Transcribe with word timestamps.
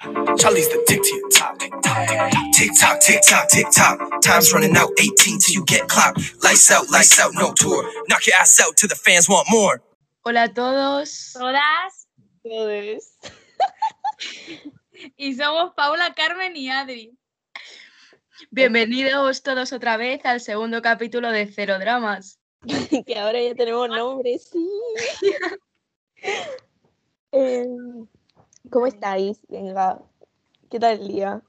Charlie's 0.00 0.68
the 0.68 0.82
tick 0.88 1.02
to 1.02 1.14
your 1.14 1.28
top. 1.28 1.58
Tick 1.58 1.72
tock, 2.80 3.00
tick 3.00 3.20
tock, 3.22 3.48
tick 3.48 3.66
tock. 3.70 4.22
Time's 4.22 4.52
running 4.52 4.74
out. 4.76 4.90
18 4.98 5.38
till 5.38 5.54
you 5.54 5.64
get 5.66 5.88
clocked. 5.88 6.42
Lights 6.42 6.70
out, 6.70 6.90
lights 6.90 7.20
out, 7.20 7.34
no 7.34 7.52
tour. 7.52 7.84
Knock 8.08 8.26
your 8.26 8.36
ass 8.36 8.58
out 8.60 8.76
till 8.76 8.88
the 8.88 8.94
fans 8.94 9.28
want 9.28 9.46
more. 9.50 9.82
Hola 10.24 10.44
a 10.44 10.48
todos. 10.48 11.32
Todas. 11.34 12.06
Todos. 12.42 13.04
Y 15.16 15.34
somos 15.34 15.72
Paula, 15.74 16.12
Carmen 16.14 16.54
y 16.54 16.68
Adri. 16.68 17.16
Bienvenidos 18.50 19.42
todos 19.42 19.72
otra 19.72 19.96
vez 19.96 20.20
al 20.24 20.42
segundo 20.42 20.82
capítulo 20.82 21.30
de 21.30 21.46
Cero 21.46 21.78
Dramas. 21.78 22.38
que 23.06 23.18
ahora 23.18 23.40
ya 23.40 23.54
tenemos 23.54 23.88
nombre, 23.88 24.38
sí. 24.38 24.68
Em, 27.32 28.06
¿Cómo 28.70 28.86
estáis? 28.86 29.40
Venga, 29.48 30.00
¿qué 30.70 30.78
tal 30.78 31.00
el 31.00 31.08
día? 31.08 31.42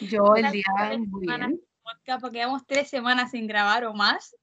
Yo 0.00 0.34
el 0.34 0.50
día 0.50 0.64
muy 0.98 1.26
bien. 1.26 1.62
podcast 1.82 2.20
porque 2.20 2.38
llevamos 2.38 2.66
tres 2.66 2.88
semanas 2.88 3.30
sin 3.30 3.46
grabar 3.46 3.84
o 3.84 3.94
más. 3.94 4.36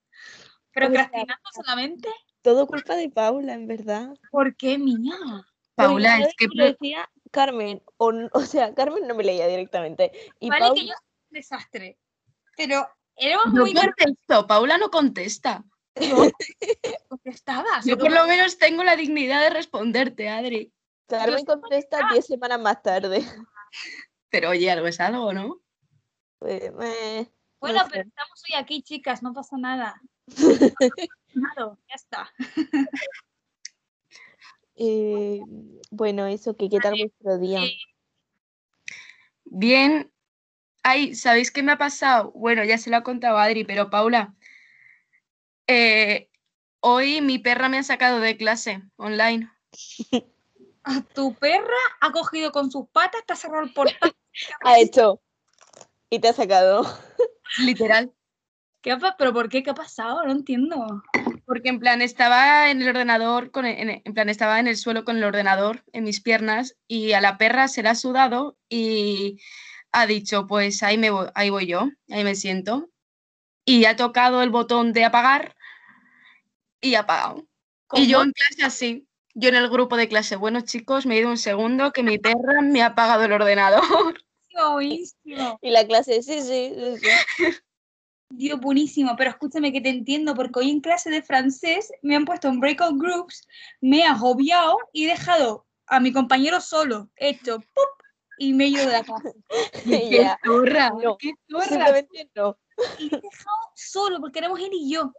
¿Cómo 0.73 0.87
Procrastinando 0.87 1.43
solamente. 1.53 2.09
Todo 2.41 2.67
culpa 2.67 2.95
de 2.95 3.09
Paula, 3.09 3.53
en 3.53 3.67
verdad. 3.67 4.15
¿Por 4.31 4.55
qué 4.55 4.77
mía? 4.77 5.15
Paula, 5.75 6.19
es 6.19 6.35
que 6.35 6.47
lo 6.53 6.65
decía 6.65 7.09
Carmen, 7.31 7.81
o, 7.97 8.13
o 8.31 8.41
sea, 8.41 8.73
Carmen 8.73 9.07
no 9.07 9.15
me 9.15 9.23
leía 9.23 9.47
directamente. 9.47 10.11
Y 10.39 10.49
vale 10.49 10.61
Paula, 10.61 10.81
que 10.81 10.87
yo 10.87 10.93
soy 10.93 11.27
un 11.29 11.33
desastre. 11.33 11.99
Pero 12.55 12.87
éramos 13.15 13.53
yo 13.53 13.61
muy 13.61 13.73
contesto, 13.73 14.47
Paula 14.47 14.77
no 14.77 14.89
contesta. 14.89 15.65
contestadas. 17.09 17.85
Yo 17.85 17.97
por 17.97 18.11
lo 18.11 18.25
menos 18.25 18.57
tengo 18.57 18.83
la 18.83 18.95
dignidad 18.95 19.41
de 19.41 19.49
responderte, 19.49 20.29
Adri. 20.29 20.73
Carmen 21.07 21.45
contesta 21.45 22.07
10 22.11 22.25
semanas 22.25 22.59
más 22.59 22.81
tarde. 22.81 23.23
Pero 24.29 24.49
oye, 24.49 24.71
algo 24.71 24.87
es 24.87 24.99
algo, 24.99 25.33
¿no? 25.33 25.61
Pues, 26.39 26.71
Bueno, 26.71 27.79
no 27.79 27.85
sé. 27.85 27.89
pero 27.91 28.07
estamos 28.07 28.43
hoy 28.49 28.55
aquí, 28.57 28.81
chicas, 28.81 29.21
no 29.23 29.33
pasa 29.33 29.57
nada. 29.57 30.01
Nada, 31.33 31.77
ya 31.89 31.95
está. 31.95 32.31
Eh, 34.75 35.41
bueno, 35.91 36.25
eso, 36.25 36.55
que 36.55 36.69
qué 36.69 36.79
tal 36.79 36.95
vuestro 36.97 37.37
día. 37.37 37.63
Eh, 37.63 37.77
Bien. 39.45 40.11
Ay, 40.83 41.15
¿sabéis 41.15 41.51
qué 41.51 41.63
me 41.63 41.71
ha 41.71 41.77
pasado? 41.77 42.31
Bueno, 42.31 42.63
ya 42.63 42.77
se 42.77 42.89
lo 42.89 42.97
ha 42.97 43.03
contado 43.03 43.37
Adri, 43.37 43.63
pero 43.63 43.89
Paula, 43.89 44.35
eh, 45.67 46.29
hoy 46.81 47.21
mi 47.21 47.39
perra 47.39 47.69
me 47.69 47.77
ha 47.77 47.83
sacado 47.83 48.19
de 48.19 48.35
clase 48.35 48.81
online. 48.97 49.49
A 50.83 51.01
tu 51.01 51.33
perra 51.35 51.77
ha 52.01 52.11
cogido 52.11 52.51
con 52.51 52.71
sus 52.71 52.87
patas, 52.89 53.23
te 53.25 53.33
ha 53.33 53.35
cerrado 53.35 53.63
el 53.63 53.73
portal. 53.73 54.13
Ha 54.63 54.79
hecho. 54.79 55.21
Y 56.09 56.19
te 56.19 56.29
ha 56.29 56.33
sacado. 56.33 56.81
Literal. 57.59 58.11
¿Qué 58.81 58.97
¿Pero 59.17 59.31
por 59.31 59.47
qué? 59.47 59.63
¿Qué 59.63 59.69
ha 59.69 59.75
pasado? 59.75 60.23
No 60.25 60.31
entiendo. 60.31 61.03
Porque 61.45 61.69
en 61.69 61.79
plan 61.79 62.01
estaba 62.01 62.69
en 62.69 62.81
el 62.81 62.89
ordenador, 62.89 63.51
con 63.51 63.65
el- 63.65 63.77
en, 63.79 63.89
e- 63.91 64.01
en 64.03 64.13
plan 64.13 64.27
estaba 64.29 64.59
en 64.59 64.67
el 64.67 64.75
suelo 64.75 65.05
con 65.05 65.17
el 65.17 65.23
ordenador 65.23 65.83
en 65.93 66.03
mis 66.03 66.19
piernas 66.19 66.75
y 66.87 67.13
a 67.13 67.21
la 67.21 67.37
perra 67.37 67.67
se 67.67 67.83
la 67.83 67.91
ha 67.91 67.95
sudado 67.95 68.57
y 68.67 69.39
ha 69.91 70.05
dicho, 70.05 70.47
pues 70.47 70.83
ahí, 70.83 70.97
me 70.97 71.11
voy, 71.11 71.27
ahí 71.35 71.49
voy 71.49 71.67
yo, 71.67 71.89
ahí 72.09 72.23
me 72.23 72.35
siento. 72.35 72.89
Y 73.63 73.85
ha 73.85 73.95
tocado 73.95 74.41
el 74.41 74.49
botón 74.49 74.91
de 74.91 75.05
apagar 75.05 75.55
y 76.81 76.95
ha 76.95 77.01
apagado. 77.01 77.47
Y 77.93 78.07
yo 78.07 78.21
en 78.23 78.31
clase 78.31 78.63
así, 78.65 79.07
yo 79.33 79.49
en 79.49 79.55
el 79.55 79.69
grupo 79.69 79.97
de 79.97 80.07
clase, 80.07 80.35
bueno 80.35 80.61
chicos, 80.61 81.05
me 81.05 81.15
he 81.15 81.19
ido 81.19 81.29
un 81.29 81.37
segundo 81.37 81.91
que 81.91 82.03
mi 82.03 82.17
perra 82.17 82.61
me 82.61 82.81
ha 82.81 82.87
apagado 82.87 83.23
el 83.23 83.31
ordenador. 83.31 83.83
Buenísimo. 84.73 85.57
Y 85.61 85.71
la 85.71 85.85
clase, 85.87 86.21
sí, 86.21 86.41
sí, 86.41 86.73
sí, 86.75 86.97
sí. 86.97 87.45
Dios, 88.29 88.59
buenísimo. 88.59 89.15
Pero 89.17 89.31
escúchame 89.31 89.71
que 89.71 89.81
te 89.81 89.89
entiendo, 89.89 90.35
porque 90.35 90.59
hoy 90.59 90.71
en 90.71 90.81
clase 90.81 91.09
de 91.09 91.23
francés 91.23 91.91
me 92.01 92.15
han 92.15 92.25
puesto 92.25 92.49
en 92.49 92.59
breakout 92.59 92.99
groups, 92.99 93.47
me 93.81 93.99
he 93.99 94.05
agobiado 94.05 94.77
y 94.91 95.05
he 95.05 95.09
dejado 95.09 95.65
a 95.87 95.99
mi 95.99 96.11
compañero 96.11 96.61
solo. 96.61 97.09
He 97.15 97.29
hecho 97.29 97.59
¡pup! 97.59 98.03
y 98.37 98.53
me 98.53 98.65
he 98.65 98.67
ido 98.67 98.85
de 98.85 98.91
la 98.91 99.03
clase. 99.03 99.33
¡Qué 99.83 100.29
zorra! 100.45 100.91
No, 101.01 101.17
¡Qué 101.17 101.33
zorra! 101.49 102.03
No. 102.35 102.57
Y 102.99 103.07
he 103.07 103.21
dejado 103.21 103.71
solo, 103.75 104.19
porque 104.19 104.39
éramos 104.39 104.59
él 104.59 104.71
y 104.71 104.91
yo. 104.91 105.11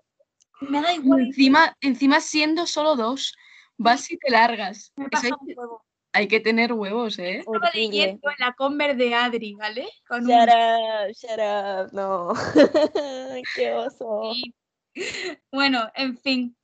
Me 0.60 0.80
da 0.80 0.94
igual. 0.94 1.22
encima, 1.22 1.76
encima 1.80 2.20
siendo 2.20 2.66
solo 2.66 2.96
dos, 2.96 3.34
vas 3.78 4.10
y 4.10 4.16
te 4.18 4.30
largas. 4.30 4.92
Me 4.96 5.06
Eso 5.10 5.26
hay, 5.26 5.32
un 5.32 5.46
que- 5.46 5.54
huevo. 5.54 5.84
hay 6.12 6.28
que 6.28 6.40
tener 6.40 6.72
huevos, 6.72 7.18
¿eh? 7.18 7.38
Estaba 7.38 7.70
leyendo 7.74 8.28
en 8.30 8.36
la 8.38 8.52
Conver 8.54 8.96
de 8.96 9.14
Adri, 9.14 9.54
¿vale? 9.54 9.88
Con 10.08 10.22
un- 10.24 10.28
Shut 10.30 10.48
up, 10.48 11.12
shut 11.12 11.38
up, 11.38 11.92
no. 11.92 12.32
Qué 13.56 13.72
oso. 13.74 14.32
Bueno, 15.50 15.90
en 15.94 16.16
fin. 16.18 16.56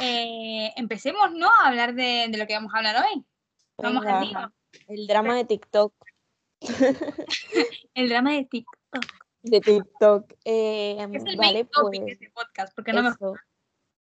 Eh, 0.00 0.72
empecemos, 0.76 1.32
¿no? 1.32 1.48
A 1.48 1.68
hablar 1.68 1.94
de, 1.94 2.26
de 2.28 2.38
lo 2.38 2.46
que 2.46 2.54
vamos 2.54 2.72
a 2.74 2.78
hablar 2.78 2.96
hoy. 3.04 3.24
Vamos 3.78 4.04
al 4.06 4.20
Venga, 4.26 4.40
lío. 4.40 4.52
El 4.88 5.06
drama 5.06 5.36
de 5.36 5.44
TikTok. 5.44 5.94
El 7.94 8.08
drama 8.08 8.32
de 8.32 8.44
TikTok. 8.44 9.04
De 9.42 9.60
TikTok. 9.60 10.32
Eh, 10.44 10.96
Es 11.12 11.24
el 11.24 11.36
vale, 11.36 11.52
main 11.64 11.68
topic 11.68 12.00
de 12.00 12.06
pues. 12.06 12.12
este 12.12 12.30
podcast, 12.30 12.74
porque 12.74 12.92
no 12.92 13.02
me. 13.02 13.10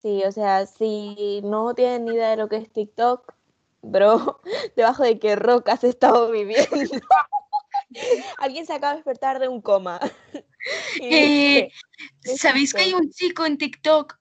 Sí, 0.01 0.23
o 0.25 0.31
sea, 0.31 0.65
si 0.65 1.41
no 1.43 1.75
tienen 1.75 2.05
ni 2.05 2.15
idea 2.15 2.31
de 2.31 2.37
lo 2.37 2.49
que 2.49 2.57
es 2.57 2.71
TikTok, 2.71 3.33
bro, 3.81 4.41
debajo 4.75 5.03
de 5.03 5.19
qué 5.19 5.35
roca 5.35 5.73
has 5.73 5.83
estado 5.83 6.31
viviendo. 6.31 6.69
Alguien 8.37 8.65
se 8.65 8.73
acaba 8.73 8.93
de 8.93 8.97
despertar 8.97 9.39
de 9.39 9.47
un 9.47 9.61
coma. 9.61 9.99
Eh, 11.01 11.71
¿Sabéis 12.37 12.71
que 12.71 12.83
hay 12.83 12.93
un 12.93 13.09
chico 13.09 13.47
en 13.47 13.57
TikTok 13.57 14.15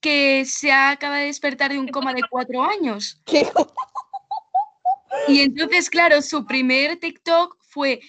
que 0.00 0.44
se 0.44 0.72
acaba 0.72 1.18
de 1.18 1.26
despertar 1.26 1.70
de 1.70 1.78
un 1.78 1.86
coma 1.86 2.12
de 2.12 2.22
cuatro 2.28 2.64
años? 2.64 3.22
¿Qué? 3.24 3.48
Y 5.28 5.42
entonces, 5.42 5.88
claro, 5.88 6.22
su 6.22 6.44
primer 6.44 6.98
TikTok 6.98 7.56
fue... 7.60 8.00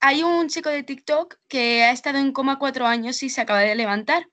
Hay 0.00 0.22
un 0.22 0.48
chico 0.48 0.70
de 0.70 0.82
TikTok 0.82 1.36
que 1.46 1.84
ha 1.84 1.90
estado 1.90 2.16
en 2.16 2.32
coma 2.32 2.58
cuatro 2.58 2.86
años 2.86 3.22
y 3.22 3.28
se 3.28 3.42
acaba 3.42 3.60
de 3.60 3.74
levantar. 3.74 4.26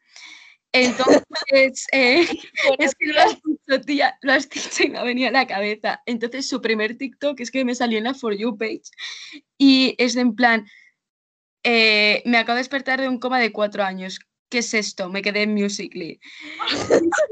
Entonces, 0.72 1.88
eh, 1.92 2.28
es 2.80 2.96
que 2.96 3.08
lo 3.08 3.20
has 3.22 3.36
dicho, 3.42 3.82
tía, 3.86 4.18
lo 4.22 4.34
has 4.34 4.50
dicho 4.50 4.84
y 4.84 4.90
me 4.90 5.00
ha 5.00 5.04
venido 5.04 5.30
a 5.30 5.32
la 5.32 5.48
cabeza. 5.48 6.02
Entonces, 6.06 6.48
su 6.48 6.62
primer 6.62 6.98
TikTok 6.98 7.40
es 7.40 7.52
que 7.52 7.66
me 7.66 7.76
salió 7.76 7.98
en 7.98 8.06
la 8.06 8.14
For 8.14 8.36
You 8.36 8.58
page 8.58 8.84
y 9.58 9.96
es 9.98 10.16
de 10.16 10.22
en 10.22 10.36
plan, 10.36 10.66
eh, 11.64 12.22
me 12.26 12.38
acabo 12.38 12.56
de 12.56 12.62
despertar 12.62 13.02
de 13.02 13.08
un 13.08 13.20
coma 13.20 13.40
de 13.40 13.52
cuatro 13.52 13.84
años. 13.84 14.20
¿Qué 14.50 14.60
es 14.60 14.74
esto? 14.74 15.10
Me 15.10 15.22
quedé 15.22 15.44
en 15.44 15.54
Musically. 15.54 16.20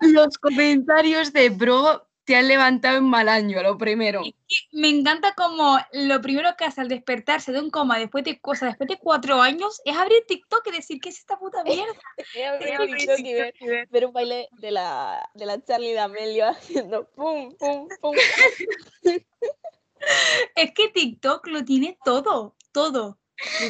Los 0.00 0.38
comentarios 0.38 1.32
de 1.32 1.50
bro 1.50 2.07
te 2.28 2.36
han 2.36 2.46
levantado 2.46 2.98
en 2.98 3.04
mal 3.04 3.26
año, 3.26 3.62
lo 3.62 3.78
primero. 3.78 4.20
Me 4.72 4.90
encanta 4.90 5.32
como 5.34 5.78
lo 5.92 6.20
primero 6.20 6.50
que 6.58 6.66
hace 6.66 6.82
al 6.82 6.88
despertarse 6.88 7.52
de 7.52 7.60
un 7.60 7.70
coma 7.70 7.98
después 7.98 8.22
de 8.22 8.38
cosas, 8.38 8.68
después 8.68 8.86
de 8.86 8.98
cuatro 8.98 9.40
años, 9.40 9.80
es 9.86 9.96
abrir 9.96 10.26
TikTok 10.28 10.66
y 10.66 10.72
decir, 10.72 11.00
¿qué 11.00 11.08
es 11.08 11.20
esta 11.20 11.38
puta 11.38 11.64
mierda? 11.64 11.94
TikTok 12.34 13.18
y 13.60 13.66
ver, 13.90 14.04
un 14.04 14.12
baile 14.12 14.46
de 14.60 14.70
la, 14.72 15.26
de 15.32 15.46
la 15.46 15.64
Charlie 15.64 15.94
D'Amelio 15.94 16.48
haciendo 16.48 17.08
pum, 17.12 17.56
pum, 17.56 17.88
pum. 17.98 18.14
Es 20.54 20.72
que 20.74 20.88
TikTok 20.88 21.46
lo 21.46 21.64
tiene 21.64 21.98
todo, 22.04 22.56
todo. 22.72 23.18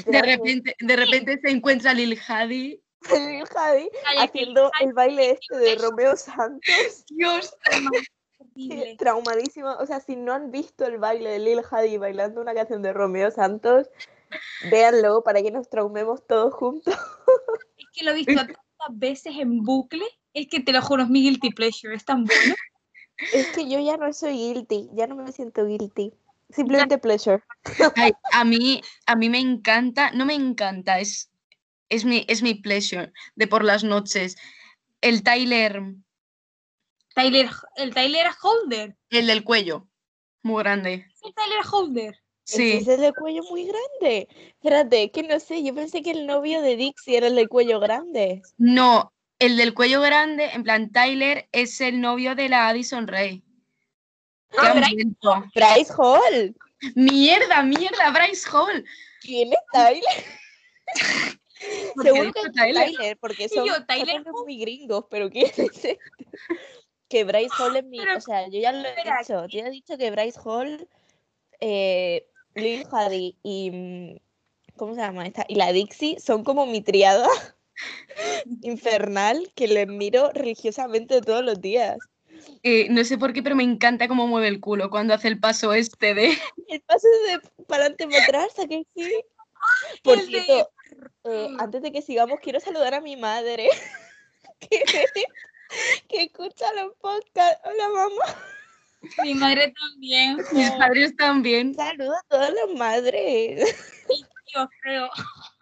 De 0.05 0.21
repente, 0.21 0.75
de 0.81 0.97
repente 0.97 1.39
se 1.41 1.51
encuentra 1.51 1.95
Lil 1.95 2.19
Hadi. 2.27 2.83
Lil 3.09 3.47
Javi 3.47 3.89
Calla, 4.03 4.23
haciendo 4.25 4.73
el 4.81 4.93
baile 4.95 5.39
este 5.41 5.57
de 5.57 5.77
Romeo 5.77 6.17
Santos. 6.17 7.05
Dios. 7.09 7.57
Horrible. 8.59 8.97
Traumadísima. 8.97 9.77
O 9.77 9.87
sea, 9.87 10.01
si 10.01 10.17
no 10.17 10.33
han 10.33 10.51
visto 10.51 10.85
el 10.85 10.99
baile 10.99 11.31
de 11.31 11.39
Lil 11.39 11.61
Hadi 11.71 11.97
bailando 11.97 12.41
una 12.41 12.55
canción 12.55 12.83
de 12.83 12.93
Romeo 12.93 13.31
Santos, 13.31 13.89
véanlo 14.71 15.23
para 15.23 15.43
que 15.43 15.51
nos 15.51 15.69
traumemos 15.69 16.27
todos 16.27 16.55
juntos. 16.55 16.95
Es 17.79 17.87
que 17.93 18.05
lo 18.05 18.11
he 18.11 18.15
visto 18.15 18.35
tantas 18.35 18.59
veces 18.91 19.35
en 19.39 19.63
bucle, 19.63 20.05
es 20.35 20.49
que 20.49 20.61
te 20.61 20.73
lo 20.73 20.83
juro, 20.83 21.05
es 21.05 21.09
mi 21.09 21.23
guilty 21.23 21.51
pleasure, 21.51 21.95
es 21.95 22.05
tan 22.05 22.25
bueno. 22.25 22.55
Es 23.33 23.49
que 23.49 23.69
yo 23.69 23.81
ya 23.81 23.97
no 23.97 24.13
soy 24.13 24.35
guilty, 24.35 24.89
ya 24.95 25.07
no 25.07 25.17
me 25.17 25.33
siento 25.33 25.65
guilty. 25.65 26.13
Simplemente 26.51 26.99
pleasure. 26.99 27.43
Ay, 27.97 28.13
a 28.33 28.45
mí, 28.45 28.83
a 29.07 29.17
mí 29.17 29.29
me 29.29 29.39
encanta, 29.39 30.11
no 30.13 30.27
me 30.27 30.35
encanta, 30.35 30.99
es, 30.99 31.31
es, 31.89 32.05
mi, 32.05 32.25
es 32.29 32.43
mi 32.43 32.55
pleasure 32.55 33.13
de 33.37 33.47
por 33.47 33.65
las 33.65 33.85
noches. 33.85 34.37
El 35.01 35.23
Tyler, 35.23 35.83
Tyler, 37.19 37.51
el 37.77 37.95
Tyler 37.95 38.27
Holder. 38.43 38.97
el 39.11 39.27
del 39.27 39.45
cuello, 39.45 39.89
muy 40.43 40.63
grande. 40.63 41.07
Es 41.15 41.23
el 41.25 41.35
Tyler 41.35 41.61
Holder. 41.71 42.19
Sí, 42.45 42.73
Ese 42.73 42.79
es 42.79 42.89
el 42.89 43.01
de 43.03 43.13
cuello 43.13 43.43
muy 43.51 43.67
grande. 43.67 44.29
Espérate, 44.55 45.11
que 45.11 45.23
no 45.23 45.39
sé, 45.39 45.63
yo 45.63 45.75
pensé 45.75 46.03
que 46.03 46.13
el 46.13 46.27
novio 46.27 46.63
de 46.63 46.77
Dixie 46.77 47.19
era 47.19 47.27
el 47.27 47.35
de 47.35 47.47
cuello 47.47 47.81
grande. 47.81 48.43
no, 48.57 49.13
el 49.39 49.57
del 49.57 49.75
cuello 49.75 50.01
grande, 50.01 50.47
en 50.53 50.63
plan, 50.63 50.91
Tyler 50.91 51.49
es 51.53 51.81
el 51.81 52.01
novio 52.01 52.35
de 52.35 52.49
la 52.49 52.69
Addison 52.69 53.07
Rae. 53.07 53.43
¿Qué 54.51 54.59
han 54.67 54.81
Bryce? 54.81 55.05
Bryce 55.55 55.93
Hall. 55.97 56.57
Mierda, 56.95 57.63
mierda, 57.63 58.11
Bryce 58.11 58.49
Hall. 58.51 58.85
¿Quién 59.21 59.53
es 59.53 59.59
Tyler? 59.73 60.03
Seguro 62.03 62.33
que 62.33 62.41
es 62.41 62.53
Tyler. 62.53 62.87
Tyler, 62.87 63.19
porque 63.19 63.49
son, 63.49 63.67
yo, 63.67 63.75
son 63.75 63.87
Tyler 63.87 64.15
nombres 64.15 64.35
muy 64.45 64.59
gringos, 64.59 65.05
pero 65.11 65.29
¿quién 65.29 65.47
es 65.47 65.59
este? 65.59 65.99
Que 67.09 67.25
Bryce 67.25 67.55
Hall 67.59 67.77
es 67.77 67.85
mi... 67.85 67.99
Pero, 67.99 68.17
o 68.17 68.21
sea, 68.21 68.49
yo 68.49 68.61
ya 68.61 68.73
lo 68.73 68.87
he 68.87 68.95
dicho. 68.95 69.47
Yo 69.47 69.61
ya 69.61 69.67
he 69.67 69.71
dicho 69.71 69.97
que 69.97 70.11
Bryce 70.11 70.39
Hall, 70.45 70.89
eh, 71.61 72.27
Lil 72.55 72.87
Hadi 72.91 73.37
y... 73.43 73.71
mm, 73.71 74.17
¿Cómo 74.77 74.95
se 74.95 75.01
llama 75.01 75.27
esta? 75.27 75.45
Y 75.49 75.57
la 75.57 75.73
Dixie 75.73 76.21
son 76.21 76.45
como 76.45 76.65
mi 76.65 76.81
triada 76.81 77.27
infernal 78.63 79.51
que 79.55 79.67
les 79.67 79.89
miro 79.89 80.31
religiosamente 80.33 81.21
todos 81.21 81.45
los 81.45 81.61
días. 81.61 81.99
Eh, 82.63 82.89
no 82.91 83.05
sé 83.05 83.19
por 83.19 83.33
qué, 83.33 83.43
pero 83.43 83.57
me 83.57 83.65
encanta 83.65 84.09
cómo 84.09 84.27
mueve 84.27 84.49
el 84.49 84.61
culo 84.61 84.91
cuando 84.91 85.15
hace 85.15 85.29
el 85.29 85.41
paso 85.41 85.73
este 85.73 86.15
de. 86.15 86.29
El 86.69 86.81
paso 86.83 87.07
de 87.27 87.41
para 87.67 87.85
adelante 87.85 88.07
para 88.07 88.25
atrás, 88.25 88.59
¿a 88.59 88.69
que 88.69 88.85
sí? 88.95 89.25
Por 90.03 90.21
cierto, 90.21 90.71
eh, 91.25 91.49
antes 91.59 91.83
de 91.83 91.93
que 91.93 92.03
sigamos, 92.03 92.41
quiero 92.41 92.61
saludar 92.61 92.95
a 92.95 93.01
mi 93.01 93.17
madre 93.17 93.69
que, 94.61 94.83
que 96.09 96.23
escucha 96.25 96.73
los 96.75 96.95
podcasts. 96.97 97.61
Hola, 97.65 97.89
mamá. 97.89 98.25
Mi 99.23 99.35
madre 99.35 99.73
también. 99.79 100.37
Mis 100.53 100.71
padres 100.73 101.17
también. 101.17 101.75
Saludo 101.75 102.15
a 102.15 102.23
todas 102.29 102.53
las 102.53 102.69
madres. 102.77 103.77
Yo 104.55 104.69
creo. 104.83 105.09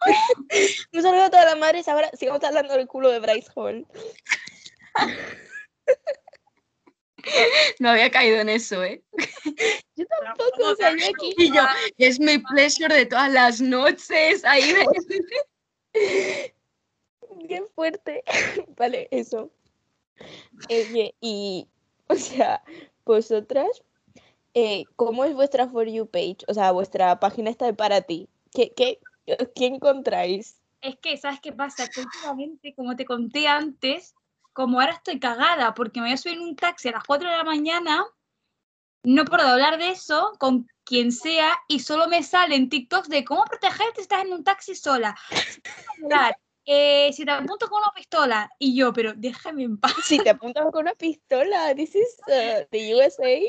Un 0.93 1.01
saludo 1.01 1.23
a 1.23 1.29
todas 1.29 1.45
las 1.45 1.57
madres. 1.57 1.87
Ahora 1.87 2.09
sigamos 2.17 2.43
hablando 2.43 2.73
del 2.73 2.87
culo 2.87 3.09
de 3.11 3.19
Bryce 3.19 3.49
Hall. 3.55 3.85
No 7.79 7.89
había 7.89 8.09
caído 8.09 8.39
en 8.39 8.47
eso, 8.49 8.81
¿eh? 8.83 9.03
Yo 9.95 10.05
tampoco, 10.23 10.71
o 10.71 10.75
sea, 10.75 10.91
yo 10.95 11.05
aquí. 11.09 11.33
Y 11.37 11.53
yo, 11.53 11.61
es 11.97 12.19
mi 12.19 12.37
pleasure 12.37 12.93
de 12.93 13.05
todas 13.05 13.31
las 13.31 13.59
noches. 13.59 14.45
Ahí 14.45 14.73
de- 14.73 16.53
Bien 17.43 17.65
fuerte. 17.75 18.23
Vale, 18.77 19.09
eso. 19.11 19.51
Y, 21.21 21.67
o 22.07 22.15
sea, 22.15 22.63
vosotras, 23.05 23.83
eh, 24.53 24.85
¿cómo 24.95 25.25
es 25.25 25.33
vuestra 25.33 25.67
For 25.67 25.87
You 25.87 26.07
page? 26.07 26.37
O 26.47 26.53
sea, 26.53 26.71
vuestra 26.71 27.19
página 27.19 27.49
está 27.49 27.65
de 27.65 27.73
para 27.73 28.01
ti. 28.01 28.29
¿Qué, 28.51 28.73
qué, 28.75 28.99
qué 29.55 29.65
encontráis? 29.65 30.61
Es 30.81 30.95
que, 30.97 31.17
¿sabes 31.17 31.39
qué 31.41 31.51
pasa? 31.51 31.87
Que 31.87 32.01
últimamente, 32.01 32.73
como 32.75 32.95
te 32.95 33.05
conté 33.05 33.47
antes, 33.47 34.15
como 34.53 34.79
ahora 34.79 34.93
estoy 34.93 35.19
cagada 35.19 35.73
porque 35.73 35.99
me 35.99 36.07
voy 36.07 36.13
a 36.13 36.17
subir 36.17 36.37
en 36.37 36.43
un 36.43 36.55
taxi 36.55 36.89
a 36.89 36.93
las 36.93 37.03
4 37.03 37.29
de 37.29 37.37
la 37.37 37.43
mañana, 37.43 38.05
no 39.03 39.25
puedo 39.25 39.47
hablar 39.47 39.77
de 39.77 39.89
eso 39.89 40.33
con 40.39 40.67
quien 40.83 41.11
sea 41.11 41.55
y 41.67 41.79
solo 41.79 42.07
me 42.07 42.23
salen 42.23 42.69
TikToks 42.69 43.09
de 43.09 43.23
cómo 43.23 43.43
protegerte 43.45 43.95
si 43.97 44.01
estás 44.01 44.23
en 44.23 44.33
un 44.33 44.43
taxi 44.43 44.75
sola. 44.75 45.15
Eh, 46.69 47.13
si 47.13 47.23
te 47.23 47.31
apunto 47.31 47.69
con 47.69 47.79
una 47.79 47.93
pistola 47.95 48.51
y 48.59 48.75
yo, 48.75 48.91
pero 48.91 49.13
déjame 49.15 49.63
en 49.63 49.77
paz. 49.77 49.93
Si 50.03 50.19
te 50.19 50.29
apuntas 50.29 50.65
con 50.69 50.81
una 50.81 50.93
pistola, 50.95 51.73
this 51.73 51.95
is 51.95 52.17
uh, 52.27 52.65
the 52.71 52.93
USA. 52.93 53.39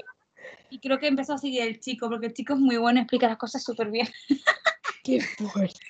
Y 0.70 0.78
creo 0.78 1.00
que 1.00 1.08
empezó 1.08 1.32
a 1.34 1.38
seguir 1.38 1.62
el 1.62 1.80
chico, 1.80 2.08
porque 2.08 2.26
el 2.28 2.32
chico 2.32 2.52
es 2.54 2.60
muy 2.60 2.76
bueno, 2.76 3.00
explica 3.00 3.26
las 3.26 3.36
cosas 3.36 3.64
súper 3.64 3.90
bien. 3.90 4.08
Qué 5.02 5.20
fuerte. 5.20 5.80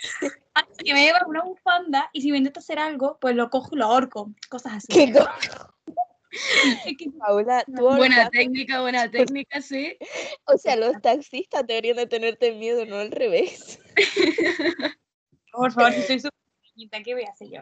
Así 0.55 0.85
que 0.85 0.95
me 0.95 1.03
lleva 1.05 1.21
una 1.27 1.43
bufanda 1.43 2.09
y 2.15 2.23
si 2.23 2.33
me 2.33 2.39
intenta 2.39 2.61
hacer 2.61 2.79
algo, 2.79 3.19
pues 3.21 3.37
lo 3.37 3.51
cojo 3.51 3.75
y 3.75 3.79
lo 3.79 3.85
ahorco. 3.85 4.33
Cosas 4.49 4.73
así. 4.75 4.87
Qué 4.89 5.13
co- 5.13 5.29
Es 6.87 6.97
que 6.97 7.11
Paula, 7.19 7.63
tú 7.67 7.73
Buena 7.83 8.31
técnica, 8.31 8.81
buena 8.81 9.11
técnica, 9.11 9.61
sí. 9.61 9.99
O 10.45 10.57
sea, 10.57 10.77
los 10.77 10.99
taxistas 11.03 11.67
deberían 11.67 11.97
de 11.97 12.07
tenerte 12.07 12.53
miedo, 12.53 12.87
no 12.87 12.97
al 12.97 13.11
revés. 13.11 13.79
Por 15.53 15.73
favor, 15.73 15.93
si 15.93 16.03
soy 16.03 16.21
súper 16.21 16.39
¿qué 17.05 17.15
voy 17.15 17.25
a 17.25 17.31
hacer 17.31 17.49
yo? 17.51 17.61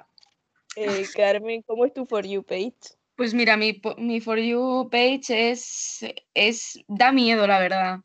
Eh, 0.77 1.07
Carmen, 1.15 1.63
¿cómo 1.63 1.87
es 1.87 1.95
tu 1.95 2.05
For 2.07 2.27
You 2.27 2.43
page? 2.43 2.75
Pues 3.17 3.33
mira, 3.33 3.57
mi, 3.57 3.81
mi 3.97 4.21
For 4.21 4.39
You 4.39 4.89
page 4.91 5.51
es, 5.51 6.01
es. 6.35 6.79
da 6.87 7.13
miedo, 7.13 7.47
la 7.47 7.59
verdad. 7.59 8.01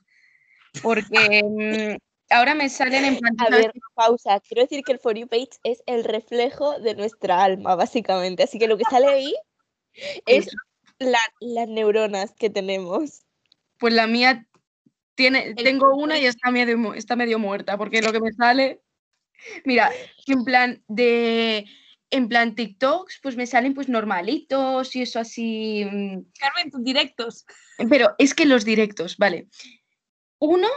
Porque 0.81 1.41
mm, 1.43 2.33
ahora 2.33 2.55
me 2.55 2.69
salen 2.69 3.03
en 3.05 3.17
plan. 3.17 3.35
A 3.39 3.49
ver, 3.49 3.73
pausa. 3.93 4.39
Quiero 4.39 4.61
decir 4.61 4.83
que 4.83 4.93
el 4.93 4.99
For 4.99 5.17
You 5.17 5.27
page 5.27 5.49
es 5.63 5.83
el 5.85 6.05
reflejo 6.05 6.79
de 6.79 6.95
nuestra 6.95 7.43
alma, 7.43 7.75
básicamente. 7.75 8.43
Así 8.43 8.57
que 8.57 8.67
lo 8.67 8.77
que 8.77 8.85
sale 8.85 9.07
ahí 9.07 9.35
es 10.25 10.47
la- 10.99 11.19
las 11.41 11.67
neuronas 11.67 12.33
que 12.33 12.49
tenemos. 12.49 13.23
Pues 13.79 13.93
la 13.93 14.07
mía 14.07 14.47
tiene, 15.15 15.55
tengo 15.55 15.93
una 15.95 16.17
y 16.19 16.25
está 16.25 16.51
medio, 16.51 16.93
está 16.93 17.15
medio 17.15 17.37
muerta, 17.37 17.77
porque 17.77 18.01
lo 18.01 18.13
que 18.13 18.21
me 18.21 18.31
sale, 18.31 18.81
mira, 19.65 19.91
en 20.27 20.43
plan 20.43 20.83
de, 20.88 21.65
en 22.09 22.27
plan 22.27 22.55
TikToks, 22.55 23.19
pues 23.21 23.35
me 23.35 23.47
salen 23.47 23.73
pues 23.73 23.89
normalitos 23.89 24.95
y 24.95 25.01
eso 25.01 25.19
así, 25.19 25.85
mm, 25.85 26.31
Carmen, 26.39 26.71
tus 26.71 26.83
directos. 26.83 27.45
pero 27.89 28.15
es 28.17 28.33
que 28.33 28.45
los 28.45 28.65
directos, 28.65 29.17
vale. 29.17 29.47
Uno, 30.39 30.67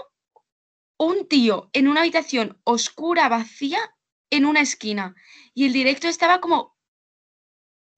un 0.98 1.26
tío 1.28 1.70
en 1.72 1.88
una 1.88 2.00
habitación 2.00 2.58
oscura, 2.64 3.28
vacía, 3.28 3.80
en 4.30 4.46
una 4.46 4.60
esquina, 4.60 5.14
y 5.54 5.66
el 5.66 5.72
directo 5.72 6.08
estaba 6.08 6.40
como 6.40 6.74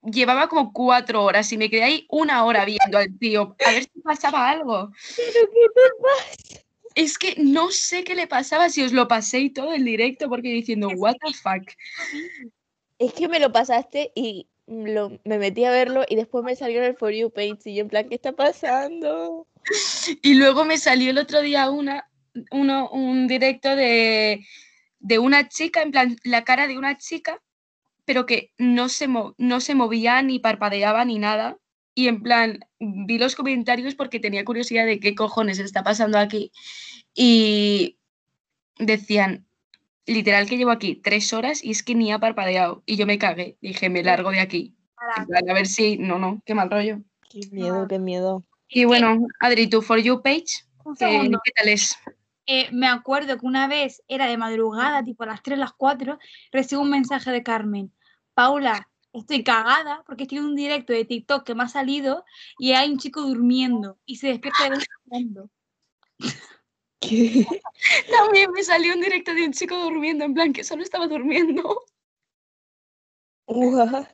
llevaba 0.02 0.48
como 0.48 0.72
cuatro 0.72 1.24
horas 1.24 1.52
y 1.52 1.58
me 1.58 1.68
quedé 1.68 1.82
ahí 1.82 2.06
una 2.08 2.44
hora 2.44 2.64
viendo 2.64 2.96
al 2.98 3.18
tío 3.18 3.56
a 3.64 3.72
ver 3.72 3.84
si 3.84 4.00
pasaba 4.00 4.48
algo. 4.48 4.90
¿Pero 5.16 5.50
qué 5.50 5.68
te 5.74 5.80
pasa? 6.02 6.65
Es 6.96 7.18
que 7.18 7.34
no 7.38 7.70
sé 7.70 8.02
qué 8.04 8.14
le 8.14 8.26
pasaba 8.26 8.70
si 8.70 8.82
os 8.82 8.92
lo 8.92 9.06
pasé 9.06 9.38
y 9.40 9.50
todo 9.50 9.72
el 9.74 9.84
directo 9.84 10.28
porque 10.28 10.48
diciendo, 10.48 10.88
what 10.96 11.14
the 11.24 11.32
fuck. 11.34 11.70
Es 12.98 13.12
que 13.12 13.28
me 13.28 13.38
lo 13.38 13.52
pasaste 13.52 14.10
y 14.14 14.48
lo- 14.66 15.20
me 15.24 15.38
metí 15.38 15.64
a 15.64 15.70
verlo 15.70 16.04
y 16.08 16.16
después 16.16 16.42
me 16.42 16.56
salió 16.56 16.78
en 16.78 16.84
el 16.86 16.96
For 16.96 17.12
You 17.12 17.30
page 17.30 17.58
y 17.66 17.74
yo 17.76 17.82
en 17.82 17.88
plan, 17.88 18.08
¿qué 18.08 18.14
está 18.16 18.32
pasando? 18.32 19.46
Y 20.22 20.34
luego 20.34 20.64
me 20.64 20.78
salió 20.78 21.10
el 21.10 21.18
otro 21.18 21.42
día 21.42 21.68
una, 21.70 22.08
uno, 22.50 22.88
un 22.90 23.26
directo 23.26 23.76
de, 23.76 24.46
de 24.98 25.18
una 25.18 25.48
chica, 25.48 25.82
en 25.82 25.90
plan, 25.90 26.16
la 26.24 26.44
cara 26.44 26.66
de 26.66 26.78
una 26.78 26.96
chica, 26.96 27.42
pero 28.04 28.24
que 28.24 28.52
no 28.56 28.88
se, 28.88 29.06
mo- 29.08 29.34
no 29.36 29.60
se 29.60 29.74
movía 29.74 30.22
ni 30.22 30.38
parpadeaba 30.38 31.04
ni 31.04 31.18
nada. 31.18 31.58
Y 31.98 32.08
en 32.08 32.22
plan, 32.22 32.60
vi 32.78 33.16
los 33.16 33.34
comentarios 33.34 33.94
porque 33.94 34.20
tenía 34.20 34.44
curiosidad 34.44 34.84
de 34.84 35.00
qué 35.00 35.14
cojones 35.14 35.58
está 35.58 35.82
pasando 35.82 36.18
aquí. 36.18 36.52
Y 37.14 37.96
decían, 38.78 39.46
literal 40.04 40.46
que 40.46 40.58
llevo 40.58 40.72
aquí 40.72 40.96
tres 40.96 41.32
horas 41.32 41.64
y 41.64 41.70
es 41.70 41.82
que 41.82 41.94
ni 41.94 42.12
ha 42.12 42.18
parpadeado. 42.18 42.82
Y 42.84 42.96
yo 42.96 43.06
me 43.06 43.16
cagué. 43.16 43.56
Dije, 43.62 43.88
me 43.88 44.02
largo 44.02 44.30
de 44.30 44.40
aquí. 44.40 44.76
En 45.16 45.26
plan, 45.26 45.48
a 45.48 45.54
ver 45.54 45.66
si, 45.66 45.96
no, 45.96 46.18
no, 46.18 46.42
qué 46.44 46.54
mal 46.54 46.70
rollo. 46.70 47.00
Qué 47.30 47.40
miedo, 47.50 47.88
qué 47.88 47.98
miedo. 47.98 48.44
Y 48.68 48.84
bueno, 48.84 49.16
Adri, 49.40 49.66
tu 49.66 49.80
For 49.80 49.98
You 49.98 50.20
page, 50.20 50.66
Un 50.84 50.96
¿qué, 50.96 51.06
segundo. 51.06 51.40
qué 51.42 51.52
tal 51.52 51.68
es? 51.70 51.96
Eh, 52.44 52.68
me 52.72 52.88
acuerdo 52.88 53.38
que 53.38 53.46
una 53.46 53.68
vez 53.68 54.02
era 54.06 54.26
de 54.26 54.36
madrugada, 54.36 55.02
tipo 55.02 55.22
a 55.22 55.28
las 55.28 55.42
3, 55.42 55.58
las 55.58 55.72
4, 55.72 56.18
recibo 56.52 56.82
un 56.82 56.90
mensaje 56.90 57.30
de 57.30 57.42
Carmen. 57.42 57.90
Paula, 58.34 58.86
estoy 59.20 59.44
cagada 59.44 60.02
porque 60.06 60.24
estoy 60.24 60.38
en 60.38 60.44
un 60.44 60.56
directo 60.56 60.92
de 60.92 61.04
TikTok 61.04 61.44
que 61.44 61.54
me 61.54 61.64
ha 61.64 61.68
salido 61.68 62.24
y 62.58 62.72
hay 62.72 62.90
un 62.90 62.98
chico 62.98 63.22
durmiendo 63.22 63.98
y 64.06 64.16
se 64.16 64.28
despierta 64.28 64.64
de 64.64 64.70
vez 64.70 64.78
en 64.80 65.08
cuando. 65.08 65.50
¿Qué? 67.00 67.46
También 68.10 68.50
me 68.52 68.62
salió 68.62 68.94
un 68.94 69.00
directo 69.00 69.34
de 69.34 69.46
un 69.46 69.52
chico 69.52 69.76
durmiendo, 69.76 70.24
en 70.24 70.34
plan 70.34 70.52
que 70.52 70.64
solo 70.64 70.82
estaba 70.82 71.06
durmiendo. 71.06 71.84
What? 73.46 74.06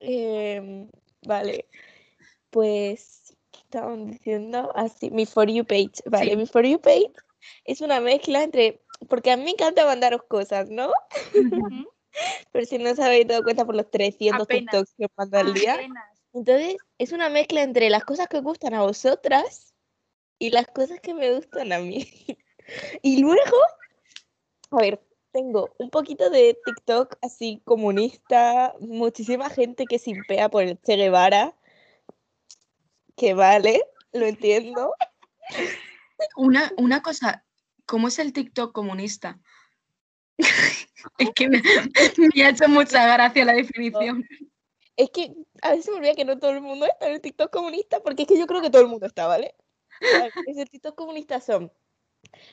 Em, 0.00 0.90
vale, 1.26 1.68
pues, 2.50 3.36
¿qué 3.50 3.60
estaban 3.60 4.06
diciendo? 4.06 4.72
Así, 4.76 5.10
mi 5.10 5.26
For 5.26 5.48
You 5.48 5.64
page. 5.64 6.02
Vale, 6.06 6.30
Sí. 6.30 6.36
mi 6.36 6.46
For 6.46 6.64
You 6.64 6.80
page 6.80 7.12
es 7.64 7.80
una 7.80 8.00
mezcla 8.00 8.42
entre, 8.42 8.82
porque 9.08 9.30
a 9.30 9.36
mí 9.36 9.44
me 9.44 9.50
encanta 9.50 9.86
mandaros 9.86 10.22
cosas, 10.24 10.68
¿no? 10.70 10.92
Pero 12.52 12.64
si 12.64 12.78
no 12.78 12.90
os 12.90 12.98
habéis 12.98 13.26
dado 13.26 13.42
cuenta 13.42 13.64
por 13.64 13.74
los 13.74 13.90
300 13.90 14.42
Apenas. 14.42 14.72
TikToks 14.72 14.94
que 14.96 15.04
os 15.04 15.10
mando 15.16 15.38
al 15.38 15.54
día. 15.54 15.74
Apenas. 15.74 16.16
Entonces, 16.32 16.76
es 16.98 17.12
una 17.12 17.28
mezcla 17.28 17.62
entre 17.62 17.90
las 17.90 18.04
cosas 18.04 18.28
que 18.28 18.38
os 18.38 18.42
gustan 18.42 18.74
a 18.74 18.82
vosotras 18.82 19.74
y 20.38 20.50
las 20.50 20.66
cosas 20.66 21.00
que 21.00 21.14
me 21.14 21.34
gustan 21.34 21.72
a 21.72 21.78
mí. 21.78 22.06
Y 23.00 23.20
luego, 23.22 23.56
a 24.72 24.76
ver, 24.78 25.00
tengo 25.30 25.70
un 25.78 25.88
poquito 25.88 26.30
de 26.30 26.58
TikTok 26.64 27.16
así 27.22 27.62
comunista, 27.64 28.74
muchísima 28.80 29.48
gente 29.50 29.84
que 29.84 30.00
simpea 30.00 30.48
por 30.48 30.64
el 30.64 30.76
Che 30.80 30.96
Guevara, 30.96 31.54
que 33.16 33.34
vale, 33.34 33.84
lo 34.10 34.26
entiendo. 34.26 34.96
Una, 36.36 36.72
una 36.76 37.02
cosa, 37.02 37.45
¿cómo 37.86 38.08
es 38.08 38.18
el 38.18 38.32
TikTok 38.32 38.72
comunista? 38.72 39.40
es 41.18 41.30
que 41.34 41.48
me, 41.48 41.62
me 42.34 42.44
ha 42.44 42.50
hecho 42.50 42.68
mucha 42.68 43.04
gracia 43.04 43.44
la 43.44 43.54
definición. 43.54 44.26
Es 44.96 45.10
que 45.10 45.34
a 45.62 45.70
veces 45.70 45.88
me 45.90 45.98
olvida 45.98 46.14
que 46.14 46.24
no 46.24 46.38
todo 46.38 46.50
el 46.50 46.60
mundo 46.60 46.86
está 46.86 47.08
en 47.08 47.14
el 47.14 47.20
TikTok 47.20 47.50
comunista, 47.50 48.00
porque 48.00 48.22
es 48.22 48.28
que 48.28 48.38
yo 48.38 48.46
creo 48.46 48.62
que 48.62 48.70
todo 48.70 48.82
el 48.82 48.88
mundo 48.88 49.06
está, 49.06 49.26
¿vale? 49.26 49.54
Sea, 50.00 50.30
Ese 50.46 50.66
TikTok 50.66 50.94
comunista 50.94 51.40
son 51.40 51.72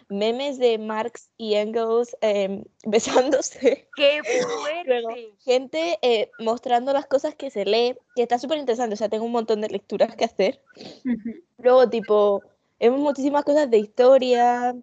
memes 0.10 0.60
de 0.60 0.78
Marx 0.78 1.30
y 1.38 1.56
Engels 1.56 2.16
em, 2.22 2.64
besándose, 2.86 3.88
¡Qué 3.96 4.22
fuerte! 4.62 5.36
gente 5.40 5.98
eh, 6.02 6.32
mostrando 6.40 6.94
las 6.94 7.06
cosas 7.06 7.36
que 7.36 7.50
se 7.50 7.66
lee, 7.66 7.96
que 8.16 8.24
está 8.24 8.38
súper 8.38 8.58
interesante, 8.58 8.94
o 8.94 8.98
sea, 8.98 9.10
tengo 9.10 9.26
un 9.26 9.32
montón 9.32 9.62
de 9.62 9.70
lecturas 9.70 10.16
que 10.16 10.26
hacer. 10.26 10.62
Luego, 11.58 11.90
tipo, 11.90 12.44
vemos 12.80 13.00
muchísimas 13.00 13.44
cosas 13.44 13.70
de 13.70 13.78
historia, 13.78 14.76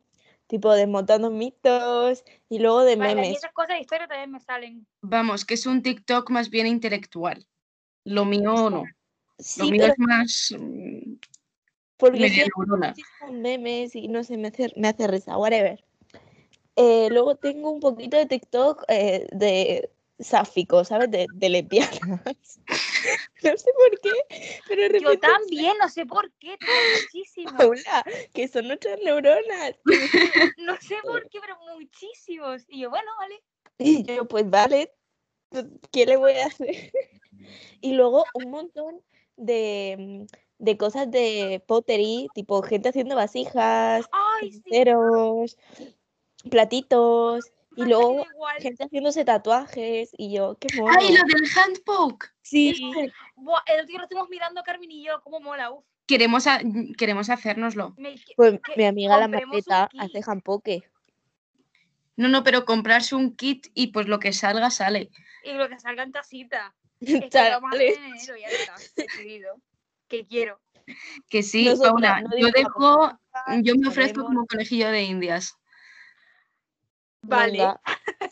tipo, 0.51 0.73
desmontando 0.75 1.31
mitos, 1.31 2.25
y 2.49 2.59
luego 2.59 2.83
de 2.83 2.97
Vale, 2.97 3.13
y 3.13 3.15
memes. 3.15 3.39
esas 3.39 3.53
cosas 3.53 3.77
de 3.77 3.83
historia 3.83 4.09
también 4.09 4.33
me 4.33 4.41
salen. 4.41 4.85
Vamos, 5.01 5.45
que 5.45 5.55
es 5.55 5.65
un 5.65 5.81
TikTok 5.81 6.29
más 6.31 6.51
bien 6.51 6.67
intelectual. 6.67 7.47
Lo 8.05 8.25
mío 8.25 8.69
no. 8.69 8.83
Lo 8.83 8.85
Sí, 9.39 9.71
mío 9.71 9.81
pero 9.81 9.93
es 9.93 9.99
más 9.99 10.55
mm, 10.59 11.15
porque 11.97 12.19
neurona. 12.59 12.89
muchísimos 12.89 13.33
memes 13.33 13.95
y 13.95 14.09
no 14.09 14.25
sé, 14.25 14.37
me 14.37 14.49
hace, 14.49 14.73
me 14.77 14.89
hace 14.89 15.07
risa, 15.07 15.39
whatever. 15.39 15.83
Eh, 16.77 17.09
luego 17.11 17.37
tengo 17.37 17.71
un 17.71 17.81
poquito 17.81 18.17
de 18.17 18.27
TikTok 18.27 18.85
eh, 18.89 19.29
de 19.33 19.91
sáfico, 20.21 20.85
¿sabes? 20.85 21.11
De, 21.11 21.27
de 21.33 21.49
lesbianas. 21.49 22.61
no 23.43 23.57
sé 23.57 23.71
por 23.73 24.01
qué, 24.01 24.59
pero 24.69 24.89
de 24.89 25.01
Yo 25.01 25.19
también, 25.19 25.77
no 25.81 25.89
sé 25.89 26.07
por 26.07 26.31
qué, 26.33 26.57
tengo 26.59 26.73
muchísimos. 27.01 27.53
Paula, 27.55 28.05
que 28.33 28.49
son 28.49 28.69
nuestras 28.69 28.99
neuronas. 29.03 29.75
No 30.59 30.77
sé 30.81 30.97
por 31.05 31.29
qué, 31.29 31.39
pero 31.41 31.57
muchísimos. 31.75 32.65
Y 32.69 32.81
yo, 32.81 32.91
bueno, 32.91 33.11
vale. 33.19 33.43
Y 33.79 34.05
yo, 34.05 34.27
pues 34.27 34.49
vale, 34.49 34.93
¿qué 35.91 36.07
le 36.07 36.17
voy 36.17 36.33
a 36.33 36.47
hacer? 36.47 36.93
Y 37.81 37.95
luego 37.95 38.25
un 38.35 38.51
montón 38.51 39.01
de, 39.37 39.97
mm, 39.99 40.27
de 40.59 40.77
cosas 40.77 41.11
de 41.11 41.63
pottery, 41.67 42.29
tipo 42.35 42.63
gente 42.63 42.91
haciendo 42.91 43.17
vasijas, 43.17 44.07
Ay, 44.13 44.53
sí. 44.53 44.63
ceros, 44.69 45.57
platitos, 46.51 47.53
y 47.85 47.89
luego 47.89 48.27
gente 48.59 48.85
haciéndose 48.85 49.25
tatuajes, 49.25 50.11
y 50.17 50.35
yo, 50.35 50.57
qué 50.61 50.69
mono. 50.77 50.95
¡Ay, 50.99 51.17
lo 51.17 51.23
del 51.25 51.49
handpoke! 51.57 52.33
Sí, 52.43 52.91
Buah, 53.37 53.63
el 53.67 53.75
otro 53.81 53.87
día 53.87 53.99
lo 53.99 54.05
estuvimos 54.05 54.29
mirando 54.29 54.63
Carmen 54.63 54.91
y 54.91 55.05
yo, 55.05 55.21
cómo 55.23 55.41
mola, 55.41 55.71
uf. 55.71 55.85
Queremos, 56.07 56.47
a- 56.47 56.61
queremos 56.99 57.31
hacérnoslo. 57.31 57.95
Me- 57.97 58.17
pues 58.37 58.59
que 58.65 58.73
mi 58.77 58.85
amiga 58.85 59.17
la 59.17 59.29
maceta 59.29 59.89
hace 59.99 60.23
jampoque. 60.23 60.83
No, 62.17 62.29
no, 62.29 62.43
pero 62.43 62.65
comprarse 62.65 63.15
un 63.15 63.35
kit 63.37 63.69
y 63.75 63.89
pues 63.89 64.07
lo 64.07 64.19
que 64.19 64.33
salga, 64.33 64.71
sale. 64.71 65.11
Y 65.45 65.53
lo 65.53 65.69
que 65.69 65.79
salga 65.79 66.03
en 66.03 66.13
casita. 66.13 66.75
Es 67.01 67.31
que 67.31 67.51
lo 67.51 67.73
enero, 67.73 68.37
ya 68.37 68.49
está, 68.49 68.75
decidido. 68.97 69.57
Que 70.09 70.27
quiero. 70.27 70.61
Que 71.31 71.43
sí, 71.43 71.67
Nosotras 71.67 71.93
Paula, 71.93 72.21
no 72.23 72.37
yo 72.37 72.49
dejo, 72.51 73.19
yo 73.63 73.75
me 73.77 73.89
ofrezco 73.89 74.25
como 74.25 74.45
conejillo 74.47 74.91
de 74.91 75.05
indias. 75.05 75.57
Vale. 77.23 77.53
Venga, 77.53 77.81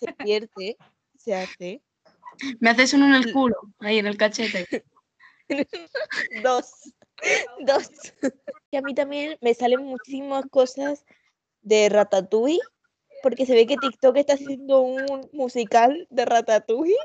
se 0.01 0.13
pierde, 0.15 0.77
se 1.17 1.35
hace. 1.35 1.83
Me 2.61 2.71
haces 2.71 2.93
uno 2.95 3.07
en 3.07 3.15
el 3.15 3.33
culo, 3.33 3.57
ahí 3.81 3.99
en 3.99 4.07
el 4.07 4.17
cachete. 4.17 4.85
Dos. 6.43 6.95
Dos. 7.61 7.89
Y 8.71 8.77
a 8.77 8.83
mí 8.83 8.95
también 8.95 9.39
me 9.41 9.55
salen 9.55 9.85
muchísimas 9.85 10.45
cosas 10.47 11.05
de 11.63 11.89
Ratatouille, 11.89 12.61
porque 13.23 13.47
se 13.47 13.55
ve 13.55 13.67
que 13.67 13.77
TikTok 13.77 14.17
está 14.17 14.35
haciendo 14.35 14.81
un 14.81 15.29
musical 15.33 16.07
de 16.11 16.25
Ratatouille. 16.25 16.97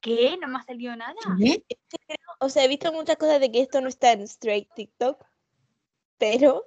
¿Qué? 0.00 0.36
No 0.40 0.48
me 0.48 0.58
ha 0.58 0.62
salido 0.62 0.94
nada. 0.96 1.14
¿Qué? 1.38 1.64
O 2.38 2.48
sea, 2.48 2.64
he 2.64 2.68
visto 2.68 2.92
muchas 2.92 3.16
cosas 3.16 3.40
de 3.40 3.50
que 3.50 3.60
esto 3.60 3.80
no 3.80 3.88
está 3.88 4.12
en 4.12 4.22
straight 4.22 4.68
TikTok, 4.74 5.22
pero 6.16 6.64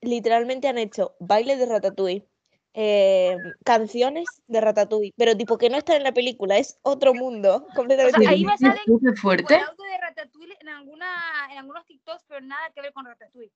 literalmente 0.00 0.68
han 0.68 0.78
hecho 0.78 1.16
baile 1.20 1.56
de 1.56 1.66
Ratatouille, 1.66 2.28
eh, 2.74 3.36
canciones 3.64 4.26
de 4.46 4.60
Ratatouille, 4.60 5.12
pero 5.16 5.36
tipo 5.36 5.58
que 5.58 5.68
no 5.68 5.76
están 5.76 5.96
en 5.96 6.04
la 6.04 6.12
película, 6.12 6.56
es 6.56 6.78
otro 6.82 7.12
mundo 7.14 7.66
completamente 7.74 8.18
O 8.18 8.22
sea, 8.22 8.30
ahí 8.30 8.44
me 8.44 8.52
distinto. 8.52 8.76
salen 8.76 9.00
Qué 9.00 9.20
fuerte. 9.20 9.54
De 9.54 9.98
Ratatouille 10.00 10.56
en, 10.60 10.68
alguna, 10.68 11.06
en 11.50 11.58
algunos 11.58 11.84
TikToks, 11.86 12.24
pero 12.26 12.40
nada 12.40 12.70
que 12.74 12.80
ver 12.80 12.92
con 12.92 13.04
Ratatouille. 13.06 13.52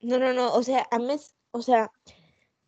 No, 0.00 0.18
no, 0.18 0.32
no, 0.32 0.52
o 0.54 0.62
sea, 0.62 0.86
a 0.90 0.98
mes- 0.98 1.34
o 1.50 1.62
sea, 1.62 1.90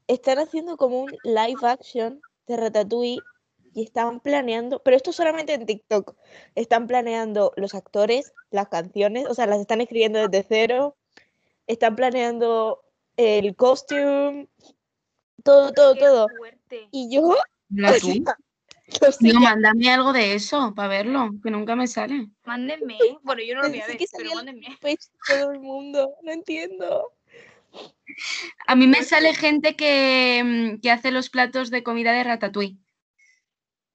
están 0.06 0.38
haciendo 0.38 0.76
como 0.76 1.02
un 1.02 1.16
live 1.22 1.60
action 1.62 2.20
de 2.46 2.56
Ratatouille 2.56 3.20
y 3.74 3.84
están 3.84 4.20
planeando, 4.20 4.82
pero 4.82 4.96
esto 4.96 5.12
solamente 5.12 5.54
en 5.54 5.64
TikTok, 5.64 6.14
están 6.54 6.86
planeando 6.86 7.52
los 7.56 7.74
actores, 7.74 8.34
las 8.50 8.68
canciones, 8.68 9.26
o 9.26 9.34
sea, 9.34 9.46
las 9.46 9.60
están 9.60 9.80
escribiendo 9.80 10.28
desde 10.28 10.46
cero, 10.46 10.96
están 11.66 11.96
planeando 11.96 12.82
el 13.16 13.56
costume, 13.56 14.48
todo, 15.42 15.72
todo, 15.72 15.94
todo. 15.96 16.28
Y 16.90 17.14
yo, 17.14 17.36
no 17.68 17.92
qué- 19.20 19.32
mándame 19.40 19.90
algo 19.90 20.12
de 20.12 20.34
eso 20.34 20.74
para 20.74 20.88
verlo, 20.88 21.30
que 21.42 21.50
nunca 21.50 21.76
me 21.76 21.86
sale. 21.86 22.28
Mándenme. 22.44 22.98
Bueno, 23.22 23.42
yo 23.42 23.54
no 23.54 23.62
lo 23.62 23.68
voy 23.68 23.80
a 23.80 23.86
ver, 23.86 23.98
pero 24.16 24.34
mándenme. 24.34 24.78
todo 25.26 25.52
el 25.52 25.60
mundo, 25.60 26.14
no 26.22 26.32
entiendo. 26.32 27.12
A 28.66 28.74
mí 28.74 28.86
me 28.86 29.02
sale 29.04 29.34
gente 29.34 29.76
que, 29.76 30.42
mm, 30.44 30.80
que 30.80 30.90
hace 30.90 31.10
los 31.10 31.30
platos 31.30 31.70
de 31.70 31.82
comida 31.82 32.12
de 32.12 32.24
ratatouille, 32.24 32.78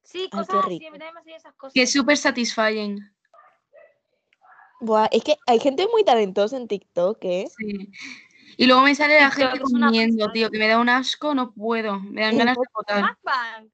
Sí, 0.04 0.22
Ay, 0.24 0.30
cosas 0.30 0.48
qué 0.50 0.58
así. 0.58 0.68
A 0.68 0.70
mí 0.70 0.80
rico. 0.80 0.92
también 0.92 1.14
me 1.14 1.22
salen 1.22 1.36
esas 1.36 1.54
cosas. 1.56 1.74
que 1.74 1.82
es 1.82 1.92
súper 1.92 2.18
satisfying. 2.18 3.00
Buah, 4.80 5.08
es 5.12 5.24
que 5.24 5.36
hay 5.46 5.60
gente 5.60 5.88
muy 5.92 6.04
talentosa 6.06 6.56
en 6.56 6.68
TikTok, 6.68 7.18
¿eh? 7.26 7.48
Sí. 7.58 7.90
Y 8.56 8.66
luego 8.66 8.82
me 8.82 8.96
sale 8.96 9.20
la 9.20 9.32
gente 9.32 9.60
comiendo, 9.60 10.18
pasada. 10.18 10.34
tío, 10.34 10.50
que 10.50 10.58
me 10.58 10.68
da 10.68 10.80
un 10.80 10.90
asco, 10.90 11.36
no 11.36 11.52
puedo. 11.52 12.00
Me 12.00 12.22
dan 12.22 12.38
ganas 12.38 12.58
de. 12.58 13.02
Mukbang. 13.02 13.70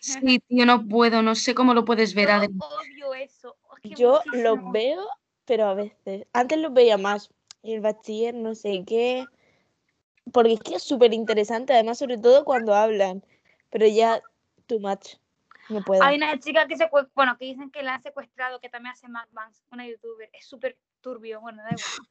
Sí, 0.00 0.40
tío, 0.46 0.66
no 0.66 0.86
puedo, 0.86 1.22
no 1.22 1.34
sé 1.34 1.54
cómo 1.54 1.74
lo 1.74 1.84
puedes 1.84 2.14
ver, 2.14 2.28
Yo 2.28 2.66
odio 2.66 3.14
eso. 3.14 3.56
Yo 3.82 4.20
muchísimo. 4.26 4.72
veo, 4.72 5.08
pero 5.44 5.66
a 5.66 5.74
veces. 5.74 6.26
Antes 6.32 6.58
los 6.58 6.72
veía 6.72 6.98
más. 6.98 7.30
El 7.62 7.80
bachiller, 7.80 8.34
no 8.34 8.54
sé 8.54 8.84
qué. 8.86 9.24
Porque 10.32 10.52
es 10.52 10.60
que 10.60 10.74
es 10.74 10.82
súper 10.82 11.14
interesante, 11.14 11.72
además, 11.72 11.98
sobre 11.98 12.18
todo 12.18 12.44
cuando 12.44 12.74
hablan. 12.74 13.24
Pero 13.70 13.86
ya, 13.86 14.20
too 14.66 14.78
much. 14.78 15.16
No 15.68 15.82
puedo. 15.82 16.02
Hay 16.02 16.16
una 16.16 16.38
chica 16.38 16.66
que 16.66 16.76
se 16.76 16.88
bueno, 17.14 17.36
que 17.36 17.46
dicen 17.46 17.70
que 17.70 17.82
la 17.82 17.94
han 17.94 18.02
secuestrado, 18.02 18.60
que 18.60 18.68
también 18.68 18.92
hace 18.92 19.08
mukbangs, 19.08 19.64
una 19.70 19.86
youtuber. 19.86 20.30
Es 20.32 20.46
súper 20.46 20.78
turbio, 21.00 21.40
bueno, 21.40 21.62
da 21.62 21.70
igual. 21.70 22.08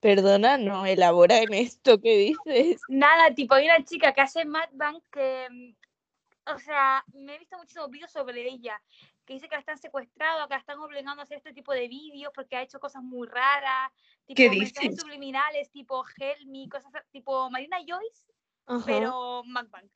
Perdona, 0.00 0.58
no 0.58 0.86
elabora 0.86 1.38
en 1.38 1.54
esto 1.54 2.00
que 2.00 2.16
dices. 2.16 2.80
Nada, 2.88 3.34
tipo, 3.34 3.54
hay 3.54 3.64
una 3.66 3.84
chica 3.84 4.12
que 4.12 4.20
hace 4.20 4.44
mukbang 4.44 5.00
que, 5.10 5.48
mm, 5.50 6.52
o 6.54 6.58
sea, 6.58 7.04
me 7.14 7.34
he 7.34 7.38
visto 7.38 7.58
muchísimos 7.58 7.90
vídeos 7.90 8.12
sobre 8.12 8.48
ella, 8.48 8.80
que 9.24 9.34
dice 9.34 9.48
que 9.48 9.56
la 9.56 9.60
están 9.60 9.78
secuestrando, 9.78 10.46
que 10.46 10.54
la 10.54 10.60
están 10.60 10.78
obligando 10.78 11.20
a 11.20 11.24
hacer 11.24 11.38
este 11.38 11.52
tipo 11.52 11.72
de 11.72 11.88
vídeos 11.88 12.32
porque 12.34 12.56
ha 12.56 12.62
hecho 12.62 12.78
cosas 12.78 13.02
muy 13.02 13.26
raras, 13.26 13.90
tipo 14.24 14.36
¿Qué 14.36 14.50
mensajes 14.50 14.90
dices? 14.90 15.00
subliminales, 15.00 15.70
tipo 15.70 16.04
Help 16.16 16.46
Me, 16.46 16.68
cosas 16.68 16.92
tipo 17.10 17.50
Marina 17.50 17.78
Joyce, 17.78 18.24
Ajá. 18.66 18.84
pero 18.86 19.42
mukbang. 19.44 19.90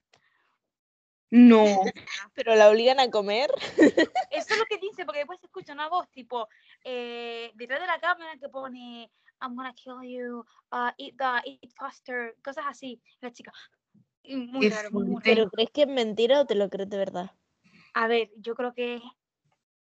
No. 1.31 1.65
Pero 2.35 2.55
la 2.55 2.69
obligan 2.69 3.01
a 3.01 3.11
comer. 3.11 3.51
Eso 3.79 4.53
es 4.53 4.59
lo 4.59 4.67
que 4.67 4.77
dice, 4.77 5.07
porque 5.07 5.21
después 5.21 5.41
se 5.41 5.47
escucha 5.47 5.73
una 5.73 5.89
voz 5.89 6.07
tipo 6.11 6.47
eh, 6.85 7.51
detrás 7.55 7.81
de 7.81 7.87
la 7.87 7.99
cámara 7.99 8.37
que 8.37 8.51
pone 8.51 9.11
I'm 9.43 9.57
gonna 9.57 9.75
kill 9.75 10.03
you, 10.03 10.45
uh, 10.71 10.93
eat 10.97 11.19
the, 11.19 11.43
eat 11.45 11.73
faster, 11.77 12.37
cosas 12.43 12.65
así. 12.69 13.03
La 13.21 13.33
chica. 13.33 13.53
y 14.23 14.37
Muy 14.37 14.71
raro, 14.71 14.91
muy, 14.93 15.07
raro. 15.07 15.21
¿Pero 15.25 15.51
crees 15.51 15.71
que 15.71 15.83
es 15.83 15.89
mentira 15.89 16.41
o 16.41 16.47
te 16.47 16.55
lo 16.55 16.71
crees 16.71 16.89
de 16.89 16.97
verdad? 16.97 17.33
A 17.95 18.07
ver, 18.07 18.31
yo 18.37 18.55
creo 18.55 18.73
que 18.73 19.03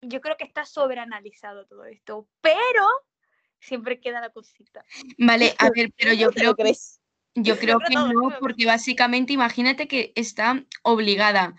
yo 0.00 0.20
creo 0.20 0.36
que 0.36 0.44
está 0.44 0.64
sobreanalizado 0.64 1.66
todo 1.66 1.84
esto, 1.84 2.28
pero 2.40 2.86
siempre 3.60 4.00
queda 4.00 4.20
la 4.20 4.30
cosita. 4.30 4.84
Vale, 5.18 5.54
a 5.58 5.70
ver, 5.70 5.92
pero 5.96 6.12
yo 6.12 6.26
¿No 6.26 6.32
te 6.34 6.44
lo 6.44 6.54
creo 6.54 6.72
que? 6.72 6.76
Yo 7.36 7.58
creo 7.58 7.78
que 7.80 7.94
no, 7.94 8.38
porque 8.38 8.64
básicamente 8.64 9.32
imagínate 9.32 9.88
que 9.88 10.12
está 10.14 10.64
obligada. 10.82 11.56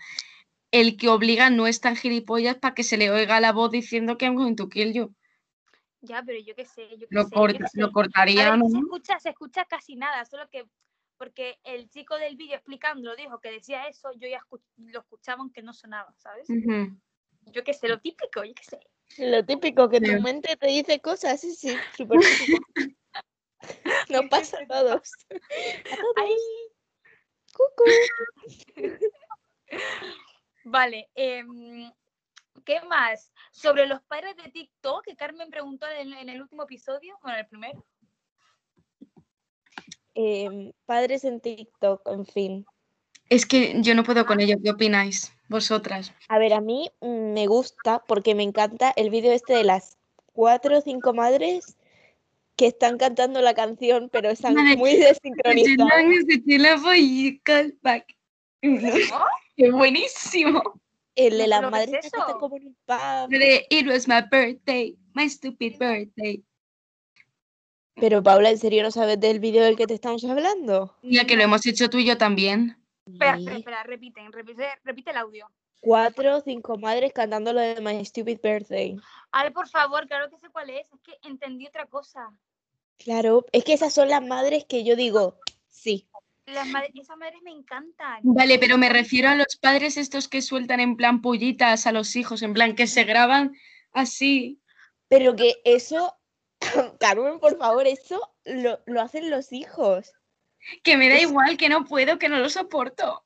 El 0.70 0.96
que 0.96 1.08
obliga 1.08 1.50
no 1.50 1.66
es 1.66 1.80
tan 1.80 1.96
gilipollas 1.96 2.56
para 2.56 2.74
que 2.74 2.82
se 2.82 2.96
le 2.96 3.10
oiga 3.10 3.40
la 3.40 3.52
voz 3.52 3.70
diciendo 3.70 4.16
que 4.16 4.24
I'm 4.24 4.36
going 4.36 4.56
to 4.56 4.68
kill 4.68 4.92
you. 4.92 5.14
Ya, 6.06 6.22
pero 6.24 6.38
yo 6.40 6.54
qué 6.54 6.64
sé, 6.64 6.88
yo 6.98 7.06
qué 7.08 7.14
Lo, 7.14 7.22
sé, 7.24 7.30
yo 7.30 7.36
corta- 7.36 7.58
qué 7.58 7.66
sé. 7.68 7.80
lo 7.80 7.88
A 7.88 7.92
cortaría, 7.92 8.50
ver, 8.50 8.58
¿no? 8.58 8.68
se 8.68 8.78
escucha, 8.78 9.18
se 9.20 9.28
escucha 9.30 9.64
casi 9.64 9.96
nada, 9.96 10.24
solo 10.24 10.48
que 10.50 10.66
porque 11.18 11.58
el 11.64 11.88
chico 11.88 12.16
del 12.18 12.36
vídeo 12.36 12.56
explicándolo 12.56 13.16
dijo 13.16 13.40
que 13.40 13.50
decía 13.50 13.88
eso, 13.88 14.10
yo 14.18 14.28
ya 14.28 14.40
lo 14.76 15.00
escuchaba 15.00 15.40
aunque 15.40 15.62
no 15.62 15.72
sonaba, 15.72 16.12
¿sabes? 16.18 16.46
Yo 17.46 17.64
qué 17.64 17.72
sé, 17.72 17.88
lo 17.88 17.98
típico, 18.00 18.44
yo 18.44 18.52
qué 18.54 18.64
sé. 18.64 18.80
Lo 19.18 19.44
típico, 19.44 19.88
que 19.88 20.00
tu 20.00 20.10
Sí. 20.12 20.20
mente 20.20 20.56
te 20.56 20.66
dice 20.66 21.00
cosas, 21.00 21.40
sí, 21.40 21.54
sí, 21.54 21.78
súper 21.96 22.18
típico. 22.20 22.60
Nos 24.10 24.26
pasa 24.28 24.58
a 24.60 24.66
todos. 24.66 25.10
A 25.30 25.96
todos. 25.96 26.14
Ay, 26.16 26.36
Cucú. 27.54 27.84
vale, 30.64 31.08
em, 31.14 31.90
¿Qué 32.66 32.80
más? 32.88 33.32
Sobre 33.52 33.86
los 33.86 34.02
padres 34.02 34.36
de 34.36 34.50
TikTok, 34.50 35.04
que 35.04 35.14
Carmen 35.14 35.48
preguntó 35.50 35.86
en, 35.88 36.12
en 36.12 36.28
el 36.28 36.42
último 36.42 36.64
episodio, 36.64 37.16
bueno, 37.22 37.38
el 37.38 37.46
primero. 37.46 37.86
Em, 40.14 40.72
padres 40.84 41.24
en 41.24 41.40
TikTok, 41.40 42.08
en 42.08 42.26
fin. 42.26 42.66
Es 43.30 43.46
que 43.46 43.80
yo 43.82 43.94
no 43.94 44.02
puedo 44.02 44.26
con 44.26 44.40
ello. 44.40 44.56
¿Qué 44.62 44.70
opináis 44.70 45.32
vosotras? 45.48 46.12
A 46.28 46.38
ver, 46.38 46.54
a 46.54 46.60
mí 46.60 46.90
mm, 47.00 47.34
me 47.34 47.46
gusta 47.46 48.02
porque 48.08 48.34
me 48.34 48.42
encanta 48.42 48.92
el 48.96 49.10
vídeo 49.10 49.32
este 49.32 49.54
de 49.54 49.64
las 49.64 49.96
cuatro 50.32 50.78
o 50.78 50.80
cinco 50.80 51.14
madres 51.14 51.76
que 52.56 52.66
están 52.66 52.98
cantando 52.98 53.40
la 53.42 53.54
canción, 53.54 54.08
pero 54.10 54.28
están 54.28 54.54
Madre, 54.54 54.76
muy 54.76 54.96
desincronizadas. 54.96 55.92
¡Qué 58.60 59.70
buenísimo! 59.70 60.80
El 61.16 61.38
de 61.38 61.46
la 61.48 61.56
¿Pero 61.58 61.68
qué 61.68 61.70
madre 61.72 61.98
es 61.98 62.06
eso? 62.06 62.38
como 62.38 62.56
en 62.56 62.66
un 62.68 62.76
pub. 62.84 63.32
It 63.70 63.88
was 63.88 64.06
my 64.06 64.22
birthday, 64.30 64.96
my 65.14 65.28
stupid 65.28 65.78
birthday. 65.78 66.44
Pero 67.94 68.22
Paula, 68.22 68.50
¿en 68.50 68.58
serio 68.58 68.82
no 68.82 68.90
sabes 68.90 69.18
del 69.18 69.40
vídeo 69.40 69.64
del 69.64 69.76
que 69.76 69.86
te 69.86 69.94
estamos 69.94 70.22
hablando? 70.24 70.94
Ya 71.02 71.24
que 71.24 71.34
lo 71.36 71.42
hemos 71.42 71.64
hecho 71.66 71.88
tú 71.88 71.98
y 71.98 72.04
yo 72.04 72.18
también. 72.18 72.76
Espera, 73.06 73.36
Sí. 73.36 73.40
espera, 73.42 73.58
espera, 73.58 73.82
repiten, 73.84 74.32
repite, 74.32 74.66
repite 74.84 75.10
el 75.10 75.16
audio. 75.16 75.50
Cuatro 75.80 76.36
o 76.36 76.40
cinco 76.40 76.76
madres 76.76 77.12
cantando 77.12 77.52
lo 77.52 77.60
de 77.60 77.80
My 77.80 78.04
Stupid 78.04 78.40
Birthday. 78.42 78.98
Ay, 79.30 79.50
por 79.50 79.68
favor, 79.68 80.06
claro 80.06 80.28
que 80.28 80.36
sé 80.38 80.48
cuál 80.50 80.70
es. 80.70 80.86
Es 80.92 81.00
que 81.00 81.12
entendí 81.28 81.66
otra 81.66 81.86
cosa. 81.86 82.30
Claro, 82.98 83.44
es 83.52 83.64
que 83.64 83.74
esas 83.74 83.94
son 83.94 84.08
las 84.08 84.22
madres 84.26 84.64
que 84.64 84.84
yo 84.84 84.96
digo, 84.96 85.38
sí. 85.68 86.08
Las 86.46 86.68
madres, 86.68 86.92
esas 86.94 87.16
madres 87.16 87.42
me 87.42 87.50
encantan. 87.50 88.20
Vale, 88.22 88.58
pero 88.58 88.78
me 88.78 88.88
refiero 88.88 89.28
a 89.28 89.34
los 89.34 89.56
padres 89.60 89.96
estos 89.96 90.28
que 90.28 90.42
sueltan 90.42 90.78
en 90.80 90.96
plan 90.96 91.20
pullitas 91.20 91.86
a 91.88 91.92
los 91.92 92.14
hijos, 92.14 92.42
en 92.42 92.52
plan 92.54 92.76
que 92.76 92.86
se 92.86 93.02
graban 93.04 93.56
así. 93.92 94.60
Pero 95.08 95.34
que 95.34 95.54
eso, 95.64 96.16
Carmen, 97.00 97.40
por 97.40 97.58
favor, 97.58 97.86
eso 97.86 98.32
lo, 98.44 98.80
lo 98.86 99.00
hacen 99.00 99.28
los 99.30 99.52
hijos. 99.52 100.12
Que 100.84 100.96
me 100.96 101.08
da 101.08 101.16
Es- 101.16 101.22
igual, 101.22 101.56
que 101.56 101.68
no 101.68 101.84
puedo, 101.84 102.18
que 102.18 102.28
no 102.28 102.38
lo 102.38 102.48
soporto. 102.48 103.24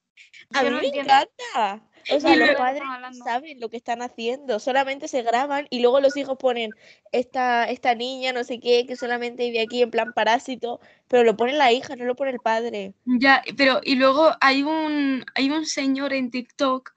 A 0.55 0.63
Yo 0.63 0.71
mí 0.71 0.71
no 0.77 0.81
me 0.81 0.87
entiendo. 0.87 1.13
encanta. 1.13 1.90
O 2.13 2.21
sea, 2.21 2.37
los 2.37 2.51
padres 2.51 2.83
no 3.01 3.25
saben 3.25 3.61
lo 3.61 3.69
que 3.69 3.77
están 3.77 4.03
haciendo, 4.03 4.59
solamente 4.59 5.09
se 5.09 5.23
graban 5.23 5.67
y 5.71 5.81
luego 5.81 6.01
los 6.01 6.17
hijos 6.17 6.37
ponen 6.39 6.71
esta, 7.13 7.65
esta 7.69 7.95
niña, 7.95 8.33
no 8.33 8.45
sé 8.45 8.61
qué, 8.61 8.87
que 8.87 8.97
solamente 8.97 9.45
vive 9.45 9.61
aquí 9.63 9.83
en 9.83 9.91
plan 9.91 10.13
parásito, 10.15 10.81
pero 11.09 11.25
lo 11.25 11.37
pone 11.37 11.53
la 11.53 11.73
hija, 11.73 11.97
no 11.97 12.05
lo 12.05 12.17
pone 12.17 12.31
el 12.31 12.41
padre. 12.41 12.95
Ya, 13.05 13.43
pero 13.57 13.81
y 13.83 13.97
luego 13.97 14.31
hay 14.41 14.63
un 14.63 15.25
hay 15.35 15.51
un 15.51 15.67
señor 15.67 16.13
en 16.13 16.31
TikTok 16.31 16.93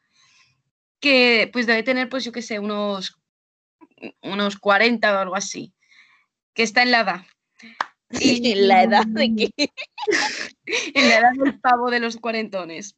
que 1.00 1.50
pues 1.51 1.67
debe 1.67 1.83
tener 1.83 2.10
pues 2.10 2.24
yo 2.24 2.31
qué 2.31 2.41
sé, 2.41 2.60
unos 2.60 3.19
unos 4.22 4.57
40 4.57 5.13
o 5.13 5.19
algo 5.19 5.36
así, 5.36 5.74
que 6.53 6.63
está 6.63 6.83
en 6.83 6.91
la 6.91 7.01
edad. 7.01 7.22
Y- 8.19 8.53
la 8.55 8.83
edad 8.83 9.05
de 9.07 9.33
que. 9.55 9.72
En 10.93 11.10
la 11.10 11.17
edad 11.17 11.31
del 11.33 11.60
pavo 11.60 11.89
de 11.89 12.00
los 12.00 12.17
cuarentones. 12.17 12.95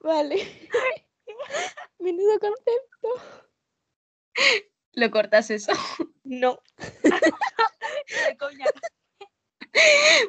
Vale. 0.00 0.36
Menudo 1.98 2.38
concepto. 2.38 3.08
Lo 4.92 5.10
cortas 5.10 5.50
eso. 5.50 5.72
No. 6.24 6.60
De 7.02 8.36
coña. 8.38 8.66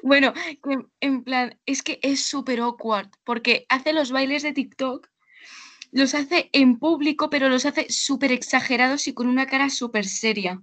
Bueno, 0.04 0.34
que 0.34 0.78
en 1.00 1.24
plan, 1.24 1.60
es 1.66 1.82
que 1.82 2.00
es 2.04 2.26
súper 2.26 2.60
awkward 2.60 3.10
porque 3.24 3.66
hace 3.70 3.94
los 3.94 4.12
bailes 4.12 4.44
de 4.44 4.54
TikTok, 4.54 5.10
los 5.92 6.14
hace 6.14 6.50
en 6.54 6.78
público, 6.78 7.30
pero 7.30 7.50
los 7.50 7.66
hace 7.66 7.88
súper 7.90 8.32
exagerados 8.32 9.08
y 9.08 9.14
con 9.14 9.28
una 9.28 9.48
cara 9.48 9.70
súper 9.70 10.06
seria. 10.06 10.62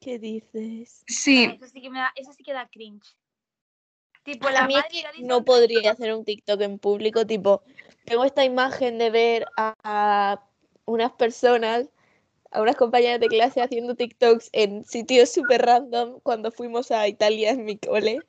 ¿Qué 0.00 0.18
dices? 0.18 1.02
Sí, 1.06 1.44
Eso 1.44 1.66
sí 1.66 1.80
que 1.80 1.90
me 1.90 1.98
da, 1.98 2.12
eso 2.14 2.32
sí 2.32 2.42
que 2.42 2.52
da 2.52 2.68
cringe. 2.68 3.16
Tipo, 4.24 4.48
A 4.48 4.66
mí 4.66 4.74
no 5.20 5.44
podría 5.44 5.92
hacer 5.92 6.12
un 6.14 6.24
TikTok 6.24 6.60
en 6.60 6.78
público, 6.78 7.26
tipo, 7.26 7.62
tengo 8.04 8.24
esta 8.24 8.44
imagen 8.44 8.98
de 8.98 9.10
ver 9.10 9.46
a, 9.56 9.74
a 9.84 10.42
unas 10.84 11.12
personas, 11.12 11.88
a 12.50 12.62
unas 12.62 12.76
compañeras 12.76 13.20
de 13.20 13.28
clase 13.28 13.60
haciendo 13.62 13.94
TikToks 13.94 14.50
en 14.52 14.84
sitios 14.84 15.30
súper 15.30 15.62
random 15.62 16.20
cuando 16.22 16.50
fuimos 16.50 16.90
a 16.90 17.08
Italia 17.08 17.50
en 17.50 17.64
mi 17.64 17.78
cole. 17.78 18.20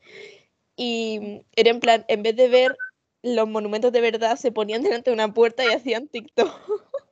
Y 0.76 1.42
era 1.56 1.70
en 1.72 1.80
plan, 1.80 2.06
en 2.08 2.24
vez 2.24 2.36
de 2.36 2.48
ver 2.48 2.78
los 3.22 3.48
monumentos 3.50 3.92
de 3.92 4.02
verdad, 4.02 4.38
se 4.38 4.52
ponían 4.52 4.82
delante 4.82 5.10
de 5.10 5.14
una 5.14 5.34
puerta 5.34 5.66
y 5.66 5.70
hacían 5.70 6.08
TikTok. 6.08 6.50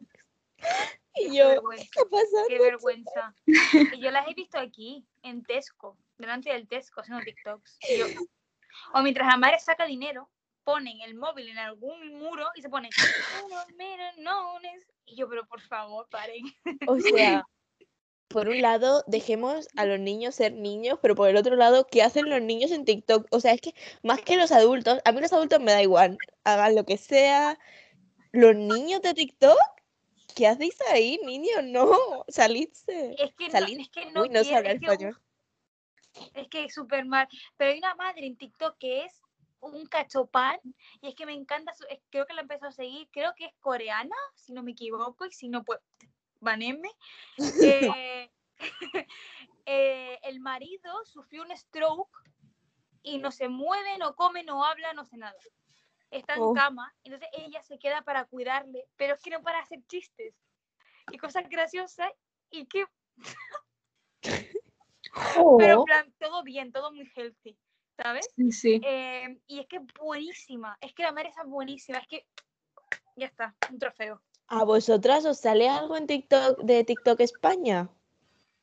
y 1.15 1.29
Qué 1.31 1.35
yo, 1.35 1.69
¿qué 1.69 1.81
está 1.81 2.03
pasando? 2.09 2.47
qué 2.47 2.59
vergüenza. 2.59 3.35
Y 3.45 3.99
yo 3.99 4.11
las 4.11 4.27
he 4.27 4.33
visto 4.33 4.57
aquí, 4.57 5.05
en 5.23 5.43
Tesco, 5.43 5.97
delante 6.17 6.51
del 6.51 6.67
Tesco, 6.67 7.01
haciendo 7.01 7.23
TikToks. 7.23 7.77
Y 7.89 7.97
yo- 7.99 8.05
o 8.93 9.01
mientras 9.01 9.27
la 9.27 9.37
madre 9.37 9.59
saca 9.59 9.85
dinero, 9.85 10.29
ponen 10.63 10.99
el 11.01 11.15
móvil 11.15 11.49
en 11.49 11.57
algún 11.57 12.19
muro 12.19 12.47
y 12.55 12.61
se 12.61 12.69
ponen. 12.69 12.91
"Unos 13.45 13.65
melones". 13.77 14.85
Y 15.05 15.15
yo, 15.15 15.29
pero 15.29 15.45
por 15.47 15.61
favor, 15.61 16.07
paren. 16.09 16.45
O 16.87 16.99
sea, 16.99 17.43
por 18.27 18.49
un 18.49 18.61
lado, 18.61 19.03
dejemos 19.07 19.67
a 19.77 19.85
los 19.85 19.99
niños 19.99 20.35
ser 20.35 20.53
niños, 20.53 20.99
pero 21.01 21.15
por 21.15 21.29
el 21.29 21.37
otro 21.37 21.55
lado, 21.55 21.87
¿qué 21.89 22.03
hacen 22.03 22.29
los 22.29 22.41
niños 22.41 22.71
en 22.71 22.83
TikTok? 22.83 23.25
O 23.31 23.39
sea, 23.39 23.53
es 23.53 23.61
que 23.61 23.73
más 24.03 24.21
que 24.21 24.35
los 24.35 24.51
adultos, 24.51 24.99
a 25.05 25.11
mí 25.11 25.21
los 25.21 25.31
adultos 25.31 25.61
me 25.61 25.71
da 25.71 25.81
igual, 25.81 26.17
hagan 26.43 26.75
lo 26.75 26.85
que 26.85 26.97
sea. 26.97 27.57
Los 28.33 28.55
niños 28.55 29.01
de 29.01 29.13
TikTok, 29.13 29.57
¿qué 30.35 30.47
hacéis 30.47 30.77
ahí, 30.91 31.19
niños? 31.25 31.63
No, 31.63 31.97
salidse. 32.27 33.15
Es 33.17 33.33
que 33.35 33.47
no, 33.47 33.65
es 33.65 33.89
que 33.89 34.05
no 34.11 34.21
Uy, 34.23 34.29
no 34.29 34.41
que, 34.43 34.71
español. 34.71 35.17
Es 36.33 36.47
que 36.49 36.65
es 36.65 36.73
súper 36.73 37.05
mal. 37.05 37.27
Pero 37.57 37.71
hay 37.71 37.77
una 37.79 37.95
madre 37.95 38.25
en 38.27 38.37
TikTok 38.37 38.77
que 38.77 39.05
es 39.05 39.21
un 39.59 39.85
cachopán 39.87 40.59
y 41.01 41.07
es 41.09 41.15
que 41.15 41.25
me 41.25 41.33
encanta, 41.33 41.73
su- 41.73 41.85
es- 41.89 41.99
creo 42.11 42.25
que 42.25 42.33
la 42.33 42.41
empezó 42.41 42.67
a 42.67 42.71
seguir, 42.71 43.09
creo 43.11 43.33
que 43.35 43.45
es 43.45 43.53
coreana, 43.59 44.15
si 44.35 44.53
no 44.53 44.61
me 44.63 44.71
equivoco, 44.71 45.25
y 45.25 45.31
si 45.31 45.49
no, 45.49 45.63
pues, 45.63 45.79
banenme. 46.39 46.89
Eh, 47.99 48.31
eh, 49.65 50.19
el 50.23 50.39
marido 50.39 50.93
sufrió 51.05 51.43
un 51.43 51.55
stroke 51.57 52.17
y 53.03 53.17
no 53.19 53.31
se 53.31 53.49
mueve, 53.49 53.97
no 53.97 54.15
come, 54.15 54.43
no 54.43 54.63
habla, 54.63 54.93
no 54.93 55.01
hace 55.01 55.17
nada. 55.17 55.35
Está 56.11 56.35
en 56.35 56.41
Oh. 56.43 56.53
cama, 56.53 56.93
entonces 57.03 57.27
ella 57.33 57.61
se 57.63 57.77
queda 57.79 58.01
para 58.01 58.25
cuidarle, 58.25 58.87
pero 58.95 59.15
es 59.15 59.21
que 59.21 59.29
no 59.29 59.41
para 59.41 59.59
hacer 59.59 59.79
chistes 59.87 60.33
y 61.11 61.17
cosas 61.17 61.49
graciosas 61.49 62.11
y 62.49 62.65
que 62.67 62.85
pero 65.57 65.79
en 65.79 65.83
plan, 65.85 66.13
todo 66.19 66.43
bien, 66.43 66.71
todo 66.71 66.91
muy 66.91 67.09
healthy, 67.15 67.57
¿sabes? 68.01 68.29
sí, 68.35 68.51
sí. 68.51 68.81
Eh, 68.83 69.39
y 69.47 69.59
es 69.59 69.67
que 69.67 69.77
es 69.77 69.83
buenísima, 69.99 70.77
es 70.81 70.93
que 70.93 71.03
la 71.03 71.11
madre 71.11 71.29
es 71.29 71.49
buenísima, 71.49 71.99
es 71.99 72.07
que 72.07 72.25
ya 73.15 73.27
está, 73.27 73.55
un 73.71 73.79
trofeo. 73.79 74.21
¿A 74.47 74.63
vosotras 74.63 75.25
os 75.25 75.39
sale 75.39 75.67
algo 75.67 75.97
en 75.97 76.07
TikTok 76.07 76.59
de 76.59 76.83
TikTok 76.83 77.19
España? 77.19 77.89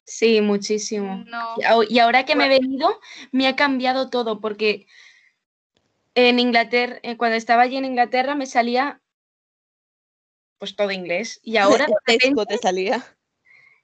Sí, 0.04 0.40
muchísimo. 0.40 1.24
No, 1.26 1.56
Y 1.88 1.98
ahora 1.98 2.24
que 2.24 2.36
me 2.36 2.46
he 2.46 2.48
venido, 2.48 3.00
me 3.32 3.46
ha 3.48 3.56
cambiado 3.56 4.10
todo 4.10 4.40
porque 4.40 4.86
en 6.14 6.38
Inglaterra, 6.38 6.98
eh, 7.02 7.16
cuando 7.16 7.36
estaba 7.36 7.62
allí 7.62 7.76
en 7.76 7.86
Inglaterra, 7.86 8.34
me 8.34 8.46
salía 8.46 9.00
pues 10.58 10.76
todo 10.76 10.90
inglés. 10.90 11.40
Y 11.42 11.56
ahora 11.56 11.86
Tesco 12.06 12.46
te 12.46 12.58
salía. 12.58 13.04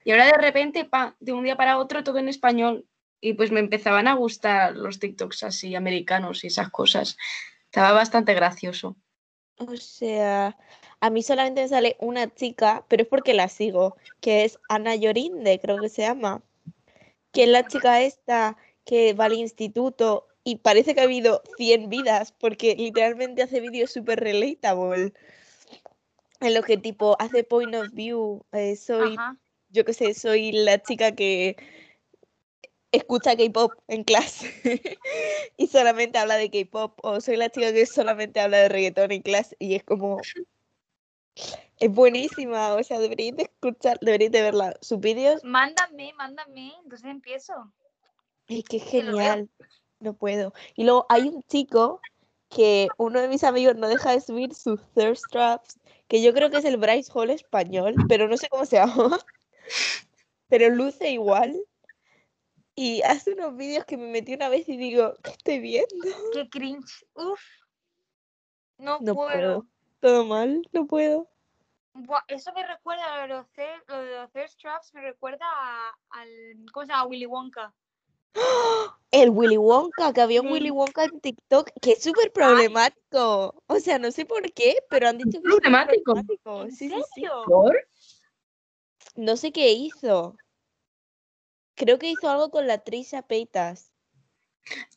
Y 0.05 0.13
ahora 0.13 0.27
de 0.27 0.39
repente, 0.39 0.85
pa, 0.85 1.17
de 1.21 1.33
un 1.33 1.45
día 1.45 1.57
para 1.57 1.79
otro, 1.79 2.03
todo 2.03 2.19
en 2.19 2.29
español. 2.29 2.87
Y 3.21 3.35
pues 3.35 3.51
me 3.51 3.61
empezaban 3.61 4.09
a 4.09 4.15
gustar 4.15 4.75
los 4.77 4.99
TikToks 4.99 5.43
así 5.43 5.75
americanos 5.75 6.43
y 6.43 6.47
esas 6.47 6.71
cosas. 6.71 7.19
Estaba 7.67 7.93
bastante 7.93 8.33
gracioso. 8.33 8.97
O 9.59 9.77
sea, 9.77 10.57
a 11.01 11.11
mí 11.11 11.23
solamente 11.23 11.63
me 11.63 11.69
sale 11.69 11.97
una 12.01 12.35
chica, 12.35 12.87
pero 12.89 13.03
es 13.03 13.09
porque 13.09 13.35
la 13.35 13.49
sigo, 13.49 13.97
que 14.21 14.45
es 14.45 14.59
Ana 14.71 14.97
Llorinde, 14.97 15.61
creo 15.61 15.79
que 15.79 15.91
se 15.91 16.03
llama. 16.03 16.43
Que 17.31 17.43
es 17.43 17.49
la 17.51 17.67
chica 17.67 18.01
esta 18.01 18.57
que 18.87 19.13
va 19.13 19.27
al 19.27 19.35
instituto 19.35 20.27
y 20.43 20.57
parece 20.57 20.95
que 20.95 21.01
ha 21.01 21.05
habido 21.05 21.43
100 21.59 21.91
vidas, 21.91 22.33
porque 22.33 22.75
literalmente 22.75 23.43
hace 23.43 23.61
vídeos 23.61 23.93
súper 23.93 24.21
relatable. 24.21 25.13
En 26.41 26.55
lo 26.55 26.63
que 26.63 26.79
tipo 26.79 27.17
hace 27.21 27.45
point 27.45 27.75
of 27.75 27.91
view, 27.93 28.43
eh, 28.53 28.75
soy, 28.77 29.13
ajá. 29.13 29.37
Yo 29.71 29.85
qué 29.85 29.93
sé, 29.93 30.15
soy 30.15 30.53
la 30.53 30.83
chica 30.83 31.13
que 31.13 31.57
escucha 32.93 33.37
K-pop 33.37 33.73
en 33.89 34.05
clase 34.05 34.51
y 35.57 35.69
solamente 35.69 36.19
habla 36.19 36.37
de 36.37 36.51
K-pop, 36.51 36.99
o 37.03 37.21
soy 37.21 37.37
la 37.37 37.51
chica 37.51 37.73
que 37.73 37.87
solamente 37.87 38.41
habla 38.41 38.59
de 38.59 38.69
reggaetón 38.69 39.13
en 39.13 39.23
clase 39.23 39.57
y 39.59 39.75
es 39.75 39.85
como 39.85 40.21
es 41.81 41.91
buenísima, 41.91 42.75
o 42.75 42.83
sea, 42.83 42.99
deberíais 42.99 43.37
de 43.37 43.45
escuchar, 43.45 43.99
deberíais 44.01 44.33
de 44.33 44.43
verla. 44.43 44.75
Sus 44.83 45.01
vídeos 45.01 45.43
Mándame, 45.45 46.13
mándame, 46.15 46.75
entonces 46.83 47.11
empiezo. 47.11 47.73
es 48.49 48.65
que 48.65 48.77
es 48.77 48.85
genial. 48.85 49.49
No 49.99 50.15
puedo. 50.15 50.53
Y 50.77 50.85
luego 50.85 51.07
hay 51.09 51.29
un 51.29 51.43
chico 51.45 52.01
que 52.49 52.89
uno 52.99 53.21
de 53.21 53.29
mis 53.29 53.45
amigos 53.45 53.77
no 53.77 53.89
deja 53.89 54.13
de 54.13 54.21
subir 54.21 54.55
sus 54.55 54.81
thirst 54.95 55.25
traps, 55.31 55.79
que 56.09 56.21
yo 56.21 56.35
creo 56.35 56.51
que 56.51 56.59
es 56.59 56.65
el 56.65 56.77
Bryce 56.77 57.11
Hall 57.15 57.31
español, 57.31 57.95
pero 58.09 58.29
no 58.29 58.37
sé 58.37 58.49
cómo 58.49 58.67
se 58.67 58.77
llama. 58.77 59.19
Pero 60.49 60.69
luce 60.71 61.11
igual. 61.11 61.57
Y 62.75 63.03
hace 63.03 63.33
unos 63.33 63.57
vídeos 63.57 63.85
que 63.85 63.97
me 63.97 64.07
metí 64.07 64.35
una 64.35 64.49
vez 64.49 64.69
y 64.69 64.77
digo, 64.77 65.15
¿qué 65.23 65.31
estoy 65.33 65.59
viendo? 65.61 66.07
Qué 66.33 66.49
cringe. 66.49 67.05
Uf. 67.15 67.41
No, 68.79 68.99
No 69.01 69.15
puedo. 69.15 69.29
puedo. 69.33 69.67
Todo 70.01 70.25
mal, 70.25 70.63
no 70.73 70.87
puedo. 70.87 71.29
Buah, 71.93 72.23
eso 72.29 72.53
me 72.55 72.67
recuerda 72.67 73.05
a 73.13 73.17
lo 73.17 73.23
de 73.23 73.29
los, 73.29 73.47
lo 73.89 74.03
de 74.03 74.17
los 74.21 74.33
thirst 74.33 74.61
traps, 74.61 74.95
me 74.95 75.03
recuerda 75.03 75.45
a- 75.45 75.95
al. 76.11 76.29
¿Cómo 76.73 76.87
se 76.87 76.93
llama? 76.93 77.07
Willy 77.07 77.27
Wonka. 77.27 77.75
El 79.11 79.31
Willy 79.31 79.57
Wonka, 79.59 80.13
que 80.13 80.21
había 80.21 80.41
un 80.41 80.47
Sí. 80.47 80.53
Willy 80.55 80.71
Wonka 80.71 81.05
en 81.05 81.21
TikTok 81.21 81.71
que 81.83 81.93
es 81.93 82.03
súper 82.03 82.33
problemático. 82.33 83.61
O 83.67 83.81
sea, 83.81 83.99
no 83.99 84.11
sé 84.13 84.25
por 84.25 84.51
qué, 84.53 84.77
pero 84.89 85.09
han 85.09 85.19
dicho 85.19 85.33
que 85.43 85.49
es 85.49 85.55
¿Problemático? 85.55 86.13
problemático. 86.15 86.63
¿En 86.63 86.71
Sí, 86.73 86.89
sí, 86.89 86.95
sí. 86.95 87.05
serio? 87.15 87.43
¿Por? 87.45 87.89
No 89.17 89.37
sé 89.37 89.53
qué 89.53 89.73
hizo. 89.73 90.37
Creo 91.75 91.99
que 91.99 92.11
hizo 92.11 92.29
algo 92.29 92.51
con 92.51 92.67
la 92.67 92.79
Trisha 92.79 93.23
Peitas. 93.23 93.93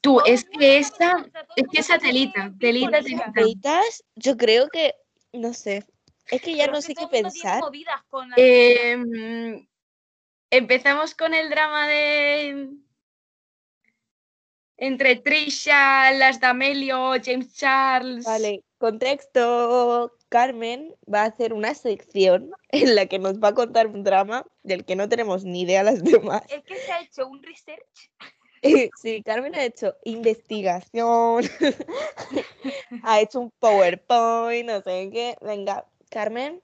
Tú, 0.02 0.18
Todo 0.18 0.26
es 0.26 0.46
que 0.46 0.78
esa, 0.78 1.26
es 1.56 1.68
que 1.72 1.80
esa 1.80 1.98
telita, 1.98 2.54
telita, 2.60 3.02
telita. 3.02 3.32
Peitas, 3.34 4.04
yo 4.16 4.36
creo 4.38 4.68
que, 4.70 4.94
no 5.32 5.54
sé. 5.54 5.86
Es 6.30 6.42
que 6.42 6.56
ya 6.56 6.66
Pero 6.66 6.74
no 6.74 6.82
sé 6.82 6.94
qué 6.94 7.08
pensar. 7.08 7.60
movidas 7.62 8.04
con 8.10 8.30
la 8.30 8.36
Eh, 8.38 8.98
mm, 8.98 9.68
empezamos 10.52 11.16
con 11.16 11.34
el 11.34 11.50
drama 11.50 11.88
de 11.88 12.70
entre 14.78 15.16
Trisha, 15.18 16.12
las 16.12 16.40
D'Amelio, 16.40 17.14
James 17.24 17.54
Charles. 17.54 18.26
Vale, 18.26 18.64
contexto. 18.78 20.12
Carmen 20.34 20.96
va 21.06 21.22
a 21.22 21.26
hacer 21.26 21.54
una 21.54 21.76
sección 21.76 22.50
en 22.70 22.96
la 22.96 23.06
que 23.06 23.20
nos 23.20 23.36
va 23.40 23.50
a 23.50 23.54
contar 23.54 23.86
un 23.86 24.04
drama 24.04 24.44
del 24.64 24.84
que 24.84 24.96
no 24.96 25.08
tenemos 25.08 25.46
ni 25.46 25.62
idea 25.62 25.84
las 25.84 26.04
demás. 26.04 26.42
Es 26.50 26.64
que 26.64 26.76
se 26.76 26.92
ha 26.92 27.02
hecho 27.02 27.28
un 27.28 27.42
research. 27.44 28.10
Sí, 29.02 29.22
Carmen 29.24 29.54
ha 29.56 29.66
hecho 29.66 29.94
investigación, 30.06 31.44
ha 33.04 33.20
hecho 33.20 33.42
un 33.42 33.52
PowerPoint, 33.60 34.70
no 34.70 34.82
sé 34.82 35.10
qué. 35.12 35.36
Venga, 35.42 35.86
Carmen, 36.10 36.62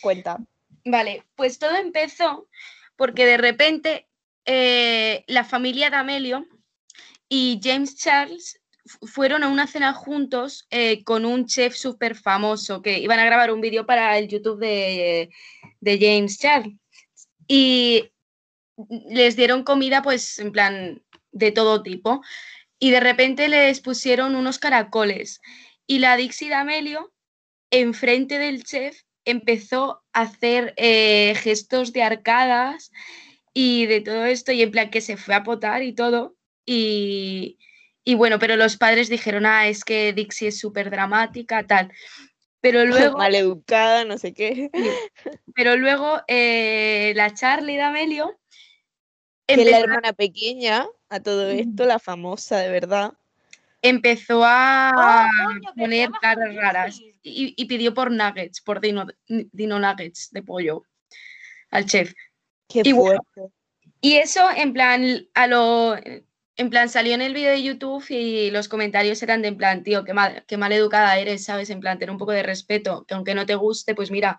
cuenta. 0.00 0.38
Vale, 0.84 1.24
pues 1.34 1.58
todo 1.58 1.74
empezó 1.74 2.46
porque 2.94 3.26
de 3.26 3.38
repente 3.38 4.06
eh, 4.44 5.24
la 5.26 5.42
familia 5.42 5.90
D'Amelio 5.90 6.46
y 7.28 7.58
James 7.60 7.96
Charles 7.96 8.61
fueron 8.84 9.44
a 9.44 9.48
una 9.48 9.66
cena 9.66 9.92
juntos 9.92 10.66
eh, 10.70 11.04
con 11.04 11.24
un 11.24 11.46
chef 11.46 11.74
súper 11.74 12.16
famoso 12.16 12.82
que 12.82 12.98
iban 12.98 13.18
a 13.18 13.24
grabar 13.24 13.52
un 13.52 13.60
vídeo 13.60 13.86
para 13.86 14.18
el 14.18 14.28
YouTube 14.28 14.58
de, 14.58 15.30
de 15.80 15.98
James 16.00 16.38
Charles. 16.38 16.76
Y 17.46 18.10
les 19.08 19.36
dieron 19.36 19.62
comida, 19.62 20.02
pues 20.02 20.38
en 20.38 20.52
plan 20.52 21.02
de 21.30 21.52
todo 21.52 21.82
tipo. 21.82 22.22
Y 22.78 22.90
de 22.90 23.00
repente 23.00 23.48
les 23.48 23.80
pusieron 23.80 24.34
unos 24.34 24.58
caracoles. 24.58 25.40
Y 25.86 25.98
la 25.98 26.16
Dixie 26.16 26.48
D'Amelio, 26.48 27.12
enfrente 27.70 28.38
del 28.38 28.64
chef, 28.64 29.02
empezó 29.24 30.02
a 30.12 30.22
hacer 30.22 30.74
eh, 30.76 31.34
gestos 31.36 31.92
de 31.92 32.02
arcadas 32.02 32.90
y 33.54 33.86
de 33.86 34.00
todo 34.00 34.24
esto, 34.24 34.50
y 34.50 34.62
en 34.62 34.70
plan 34.70 34.90
que 34.90 35.00
se 35.00 35.16
fue 35.16 35.34
a 35.34 35.44
potar 35.44 35.82
y 35.82 35.92
todo. 35.92 36.36
Y, 36.66 37.58
y 38.04 38.14
bueno, 38.14 38.38
pero 38.38 38.56
los 38.56 38.76
padres 38.76 39.08
dijeron, 39.08 39.46
ah, 39.46 39.68
es 39.68 39.84
que 39.84 40.12
Dixie 40.12 40.48
es 40.48 40.58
súper 40.58 40.90
dramática, 40.90 41.66
tal. 41.66 41.92
Pero 42.60 42.84
luego, 42.84 43.18
Maleducada, 43.18 44.04
no 44.04 44.18
sé 44.18 44.32
qué. 44.34 44.70
pero 45.54 45.76
luego 45.76 46.20
eh, 46.28 47.12
la 47.16 47.32
Charlie 47.34 47.76
D'Amelio 47.76 48.38
Que 49.46 49.56
la 49.64 49.76
a- 49.76 49.80
hermana 49.80 50.12
pequeña 50.12 50.86
a 51.08 51.20
todo 51.20 51.48
esto, 51.50 51.84
la 51.84 51.98
famosa, 51.98 52.58
de 52.58 52.70
verdad. 52.70 53.12
empezó 53.82 54.42
a 54.44 54.92
Oh, 54.94 55.44
coño, 55.46 55.60
que 55.74 55.82
poner 55.82 56.10
caras 56.20 56.54
raras 56.54 57.00
y, 57.22 57.54
y 57.56 57.64
pidió 57.66 57.92
por 57.94 58.10
nuggets, 58.10 58.60
por 58.60 58.80
dino, 58.80 59.06
dino 59.26 59.78
nuggets 59.78 60.30
de 60.30 60.42
pollo 60.42 60.84
al 61.70 61.86
chef. 61.86 62.12
Qué 62.68 62.82
Y 62.84 62.92
bueno. 62.92 63.20
Y 64.00 64.14
eso, 64.16 64.48
en 64.56 64.72
plan, 64.72 65.04
a 65.34 65.46
lo. 65.46 65.96
En 66.56 66.68
plan, 66.68 66.88
salió 66.88 67.14
en 67.14 67.22
el 67.22 67.32
vídeo 67.32 67.50
de 67.50 67.62
YouTube 67.62 68.04
y 68.10 68.50
los 68.50 68.68
comentarios 68.68 69.22
eran 69.22 69.40
de 69.42 69.48
en 69.48 69.56
plan, 69.56 69.82
tío, 69.82 70.04
qué 70.04 70.12
mal, 70.12 70.44
qué 70.46 70.56
mal 70.56 70.72
educada 70.72 71.18
eres, 71.18 71.44
¿sabes? 71.44 71.70
En 71.70 71.80
plan, 71.80 71.98
tener 71.98 72.10
un 72.10 72.18
poco 72.18 72.32
de 72.32 72.42
respeto, 72.42 73.04
que 73.06 73.14
aunque 73.14 73.34
no 73.34 73.46
te 73.46 73.54
guste, 73.54 73.94
pues 73.94 74.10
mira, 74.10 74.38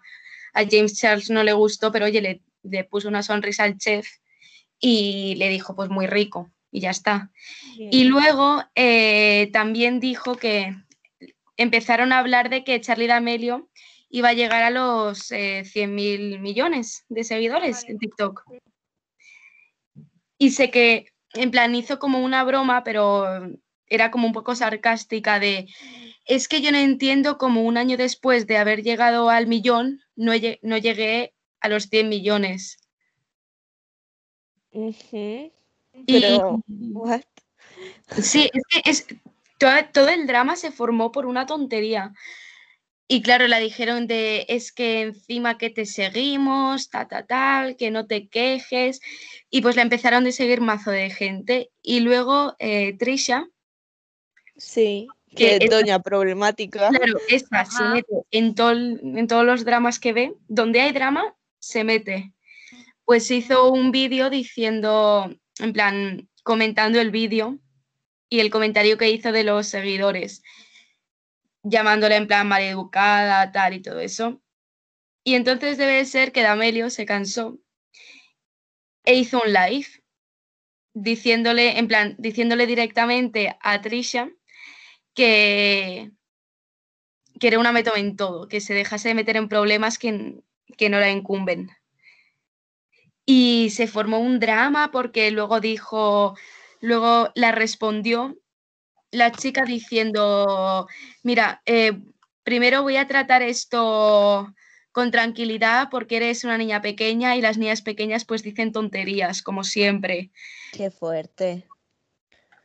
a 0.54 0.64
James 0.70 0.98
Charles 1.00 1.30
no 1.32 1.44
le 1.44 1.54
gustó, 1.54 1.92
pero 1.92 2.06
oye, 2.06 2.22
le, 2.22 2.42
le 2.62 2.84
puso 2.84 3.08
una 3.08 3.24
sonrisa 3.24 3.64
al 3.64 3.78
chef 3.78 4.08
y 4.80 5.36
le 5.36 5.50
dijo, 5.50 5.76
pues 5.76 5.90
muy 5.90 6.08
rico, 6.08 6.52
y 6.72 6.82
ya 6.82 6.90
está. 6.90 7.32
Y 7.78 8.04
luego 8.04 8.64
eh, 8.76 9.50
también 9.54 10.00
dijo 10.00 10.36
que 10.36 10.76
empezaron 11.56 12.12
a 12.12 12.20
hablar 12.20 12.50
de 12.50 12.64
que 12.64 12.82
Charlie 12.82 13.08
D'Amelio 13.08 13.70
iba 14.10 14.30
a 14.30 14.34
llegar 14.34 14.64
a 14.64 14.70
los 14.72 15.32
eh, 15.32 15.64
100.000 15.66 16.40
millones 16.40 17.06
de 17.10 17.24
seguidores 17.24 17.84
Vale. 17.84 17.92
en 17.92 17.98
TikTok. 18.00 18.44
Y 20.38 20.52
sé 20.52 20.70
que, 20.70 21.13
en 21.34 21.52
plan, 21.52 21.76
hizo 21.76 22.00
como 22.00 22.20
una 22.20 22.44
broma, 22.44 22.84
pero 22.84 23.26
era 23.88 24.12
como 24.12 24.28
un 24.28 24.34
poco 24.34 24.56
sarcástica 24.56 25.40
de, 25.40 25.68
es 26.26 26.48
que 26.48 26.62
yo 26.62 26.72
no 26.72 26.78
entiendo 26.78 27.38
cómo 27.38 27.62
un 27.64 27.78
año 27.78 27.98
después 27.98 28.48
de 28.48 28.58
haber 28.58 28.84
llegado 28.84 29.30
al 29.30 29.48
millón, 29.48 30.02
no, 30.16 30.34
no 30.62 30.78
llegué 30.78 31.34
a 31.60 31.70
los 31.70 31.84
100 31.90 32.10
millones. 32.10 32.78
Ujú, 34.72 35.52
Y- 36.08 36.22
Pero, 36.22 36.64
what? 36.68 37.22
Sí, 38.22 38.50
es 38.54 38.64
que 38.70 38.90
es, 38.90 39.08
todo, 39.60 39.72
todo 39.94 40.10
el 40.10 40.28
drama 40.28 40.56
se 40.56 40.72
formó 40.72 41.12
por 41.12 41.26
una 41.26 41.46
tontería. 41.46 42.14
Y 43.08 43.22
claro, 43.22 43.48
la 43.48 43.60
dijeron 43.60 44.08
de, 44.08 44.46
es 44.50 44.72
que 44.72 45.02
encima 45.02 45.58
que 45.58 45.70
te 45.70 45.86
seguimos, 45.86 46.90
ta, 46.90 47.08
ta, 47.08 47.26
tal, 47.26 47.76
que 47.76 47.92
no 47.92 48.08
te 48.08 48.28
quejes. 48.30 49.02
Y 49.50 49.62
pues 49.62 49.76
la 49.76 49.82
empezaron 49.82 50.24
de 50.24 50.32
seguir 50.32 50.62
mazo 50.62 50.90
de 50.92 51.10
gente. 51.10 51.70
Y 51.82 52.00
luego 52.00 52.56
eh, 52.60 52.96
Trisha, 52.98 53.48
Sí, 54.56 55.08
Que 55.36 55.58
que 55.60 55.66
esta- 55.66 55.76
doña 55.78 56.00
problemática. 56.00 56.90
claro, 56.90 57.18
esta 57.28 57.66
se 57.66 57.84
mete 57.86 58.14
en, 58.32 58.56
en 59.18 59.28
todos 59.28 59.46
los 59.46 59.66
dramas 59.66 60.00
que 60.00 60.14
ve. 60.14 60.34
Donde 60.48 60.82
hay 60.82 60.92
drama, 60.92 61.36
se 61.60 61.84
mete. 61.84 62.34
Pues 63.04 63.30
hizo 63.32 63.70
un 63.72 63.92
vídeo 63.92 64.30
diciendo, 64.30 65.34
en 65.60 65.74
plan, 65.74 66.30
comentando 66.44 67.02
el 67.02 67.12
vídeo 67.12 67.58
y 68.30 68.40
el 68.40 68.50
comentario 68.50 68.98
que 68.98 69.10
hizo 69.10 69.32
de 69.32 69.44
los 69.44 69.68
seguidores, 69.68 70.42
llamándola 71.64 72.18
en 72.18 72.28
plan 72.28 72.48
maleducada, 72.48 73.52
tal 73.52 73.74
y 73.74 73.82
todo 73.82 74.00
eso. 74.00 74.42
Y 75.24 75.36
entonces 75.36 75.78
debe 75.78 75.94
de 75.94 76.06
ser 76.06 76.32
que 76.32 76.42
D'Amelio 76.42 76.90
se 76.90 77.06
cansó 77.06 77.60
e 79.06 79.16
hizo 79.16 79.42
un 79.42 79.54
live 79.54 79.88
diciéndole, 80.94 81.80
en 81.80 81.88
plan, 81.88 82.16
diciéndole 82.20 82.68
directamente 82.68 83.58
a 83.62 83.82
Trisha 83.82 84.30
que, 85.14 86.12
que 87.40 87.48
era 87.48 87.60
una 87.60 87.72
método 87.72 87.96
en 87.96 88.16
todo, 88.16 88.48
que 88.48 88.62
se 88.62 88.74
dejase 88.74 89.10
de 89.10 89.16
meter 89.16 89.38
en 89.38 89.50
problemas 89.50 89.98
que, 89.98 90.36
que 90.78 90.90
no 90.90 91.00
la 91.00 91.10
incumben. 91.10 91.70
Y 93.26 93.70
se 93.70 93.88
formó 93.88 94.20
un 94.20 94.40
drama 94.40 94.92
porque 94.92 95.32
luego 95.32 95.62
dijo, 95.62 96.36
luego 96.82 97.32
la 97.36 97.54
respondió 97.54 98.38
la 99.14 99.32
chica 99.32 99.64
diciendo, 99.64 100.88
mira, 101.22 101.62
eh, 101.66 102.02
primero 102.44 102.84
voy 102.84 102.98
a 102.98 103.08
tratar 103.08 103.42
esto 103.42 104.54
con 104.92 105.12
tranquilidad 105.12 105.88
porque 105.90 106.18
eres 106.18 106.44
una 106.44 106.58
niña 106.58 106.82
pequeña 106.82 107.36
y 107.36 107.42
las 107.42 107.58
niñas 107.58 107.82
pequeñas 107.82 108.26
pues 108.26 108.44
dicen 108.44 108.72
tonterías, 108.72 109.42
como 109.42 109.64
siempre. 109.64 110.32
Qué 110.72 110.92
fuerte. 110.92 111.66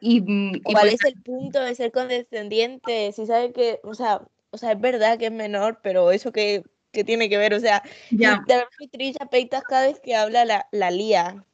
Y, 0.00 0.20
mm, 0.20 0.56
y 0.56 0.60
¿Cuál 0.62 0.88
pues, 0.88 0.94
es 0.94 1.04
el 1.04 1.22
punto 1.22 1.60
de 1.60 1.74
ser 1.74 1.92
condescendiente? 1.92 3.12
Si 3.12 3.26
sabe 3.26 3.52
que, 3.52 3.80
o 3.82 3.94
sea, 3.94 4.22
o 4.50 4.58
sea, 4.58 4.72
es 4.72 4.80
verdad 4.80 5.18
que 5.18 5.26
es 5.26 5.32
menor, 5.32 5.80
pero 5.82 6.10
eso 6.10 6.32
que, 6.32 6.62
que 6.92 7.04
tiene 7.04 7.28
que 7.28 7.38
ver, 7.38 7.54
o 7.54 7.60
sea, 7.60 7.82
ya. 8.10 8.38
literalmente 8.38 8.88
Trisha 8.90 9.26
Peitas 9.26 9.62
cada 9.64 9.86
vez 9.86 10.00
que 10.00 10.14
habla 10.14 10.44
la, 10.44 10.66
la 10.70 10.90
lía. 10.90 11.44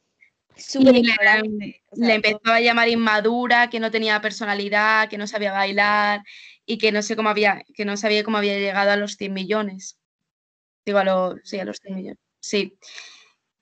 Súper 0.57 0.95
Y 0.95 1.03
la- 1.03 1.13
ignorante. 1.13 1.83
o 1.89 1.95
sea, 1.95 2.07
le 2.07 2.13
empezó 2.15 2.39
a 2.45 2.59
llamar 2.61 2.87
inmadura, 2.89 3.69
que 3.69 3.79
no 3.79 3.91
tenía 3.91 4.21
personalidad, 4.21 5.09
que 5.09 5.17
no 5.17 5.27
sabía 5.27 5.51
bailar 5.51 6.21
y 6.65 6.77
que 6.77 6.91
no 6.91 7.01
sé 7.01 7.15
cómo 7.15 7.29
había, 7.29 7.63
que 7.73 7.85
no 7.85 7.97
sabía 7.97 8.23
cómo 8.23 8.37
había 8.37 8.57
llegado 8.57 8.91
a 8.91 8.95
los 8.95 9.13
100 9.17 9.33
millones. 9.33 9.97
Digo, 10.85 10.99
a 10.99 11.03
los, 11.03 11.35
sí, 11.43 11.59
a 11.59 11.65
los 11.65 11.77
100 11.77 11.95
millones. 11.95 12.19
Sí. 12.39 12.77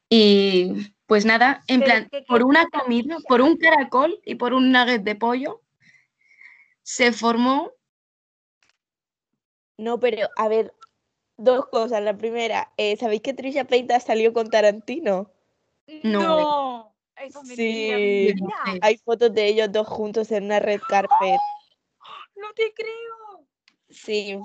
Y 0.10 0.94
pues 1.06 1.26
nada, 1.26 1.64
en 1.68 1.82
plan, 1.82 2.08
que 2.10 2.22
por 2.22 2.44
una 2.44 2.68
comida, 2.68 3.18
por 3.28 3.42
un 3.42 3.58
caracol 3.58 4.20
y 4.26 4.36
por 4.36 4.54
un 4.54 4.72
nugget 4.72 5.04
de 5.04 5.16
pollo, 5.16 5.62
se 6.84 7.12
formó 7.12 7.72
No, 9.78 10.00
pero 10.00 10.28
a 10.38 10.48
ver, 10.48 10.74
dos 11.38 11.68
cosas. 11.68 12.02
La 12.04 12.16
primera, 12.18 12.72
eh, 12.78 12.96
¿sabéis 12.98 13.22
que 13.22 13.34
Trisha 13.34 13.66
Paytas 13.66 14.04
salió 14.04 14.34
con 14.34 14.50
Tarantino? 14.50 15.32
No. 16.04 16.73
Eso 17.18 17.42
es 17.42 17.48
Sí. 17.50 17.56
mentira, 17.58 17.98
mentira. 18.00 18.80
Hay 18.82 18.98
fotos 18.98 19.34
de 19.34 19.48
ellos 19.48 19.72
dos 19.72 19.88
juntos 19.88 20.32
en 20.32 20.46
una 20.46 20.60
red 20.60 20.82
carpet. 20.88 21.40
No 22.36 22.52
te 22.56 22.74
creo. 22.74 23.46
Sí, 23.90 24.38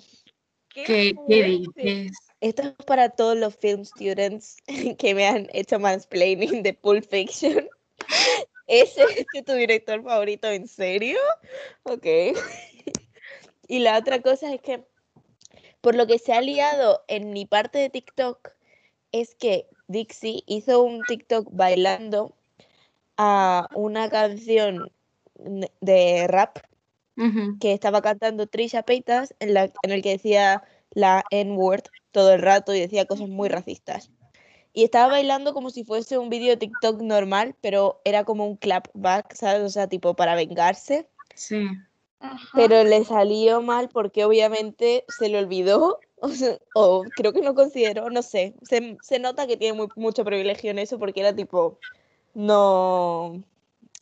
Qué, 0.68 1.16
¿Qué, 1.26 1.42
dices? 1.42 2.12
esto 2.40 2.62
es 2.62 2.72
para 2.86 3.08
todos 3.08 3.36
los 3.36 3.56
film 3.56 3.84
students 3.84 4.56
que 4.98 5.14
me 5.14 5.26
han 5.26 5.48
hecho 5.52 5.78
mansplaining 5.78 6.62
de 6.62 6.74
Pulp 6.74 7.04
Fiction. 7.08 7.68
¿Es 8.66 8.96
este 8.98 9.42
tu 9.42 9.54
director 9.54 10.02
favorito? 10.02 10.48
¿En 10.48 10.68
serio? 10.68 11.18
Ok. 11.84 12.06
Y 13.70 13.80
la 13.80 13.98
otra 13.98 14.22
cosa 14.22 14.54
es 14.54 14.62
que, 14.62 14.82
por 15.82 15.94
lo 15.94 16.06
que 16.06 16.18
se 16.18 16.32
ha 16.32 16.40
liado 16.40 17.04
en 17.06 17.34
mi 17.34 17.44
parte 17.44 17.78
de 17.78 17.90
TikTok, 17.90 18.54
es 19.12 19.34
que 19.34 19.68
Dixie 19.88 20.42
hizo 20.46 20.82
un 20.82 21.02
TikTok 21.02 21.48
bailando 21.50 22.34
a 23.18 23.68
una 23.74 24.08
canción 24.08 24.90
de 25.80 26.26
rap 26.28 26.58
que 27.60 27.72
estaba 27.72 28.00
cantando 28.00 28.46
Trisha 28.46 28.84
Paytas 28.84 29.34
en, 29.40 29.52
la, 29.52 29.64
en 29.82 29.90
el 29.90 30.02
que 30.02 30.10
decía 30.10 30.62
la 30.92 31.24
N-word 31.30 31.82
todo 32.12 32.32
el 32.32 32.40
rato 32.40 32.74
y 32.74 32.80
decía 32.80 33.06
cosas 33.06 33.28
muy 33.28 33.48
racistas. 33.48 34.10
Y 34.72 34.84
estaba 34.84 35.08
bailando 35.08 35.52
como 35.52 35.70
si 35.70 35.82
fuese 35.82 36.18
un 36.18 36.28
vídeo 36.28 36.50
de 36.50 36.58
TikTok 36.58 37.02
normal, 37.02 37.56
pero 37.60 38.00
era 38.04 38.22
como 38.24 38.46
un 38.46 38.56
clapback, 38.56 39.34
¿sabes? 39.34 39.62
O 39.62 39.68
sea, 39.68 39.88
tipo 39.88 40.14
para 40.14 40.36
vengarse. 40.36 41.08
Sí. 41.34 41.66
Ajá. 42.20 42.48
Pero 42.54 42.84
le 42.84 43.04
salió 43.04 43.62
mal 43.62 43.88
porque 43.88 44.24
obviamente 44.24 45.04
se 45.08 45.28
le 45.28 45.38
olvidó, 45.38 45.98
o, 46.20 46.28
sea, 46.28 46.58
o 46.74 47.04
creo 47.16 47.32
que 47.32 47.40
no 47.40 47.54
consideró, 47.54 48.10
no 48.10 48.22
sé. 48.22 48.54
Se, 48.62 48.96
se 49.02 49.18
nota 49.18 49.48
que 49.48 49.56
tiene 49.56 49.76
muy- 49.76 49.88
mucho 49.96 50.24
privilegio 50.24 50.70
en 50.70 50.78
eso 50.78 50.98
porque 51.00 51.20
era 51.20 51.34
tipo, 51.34 51.80
no, 52.38 53.42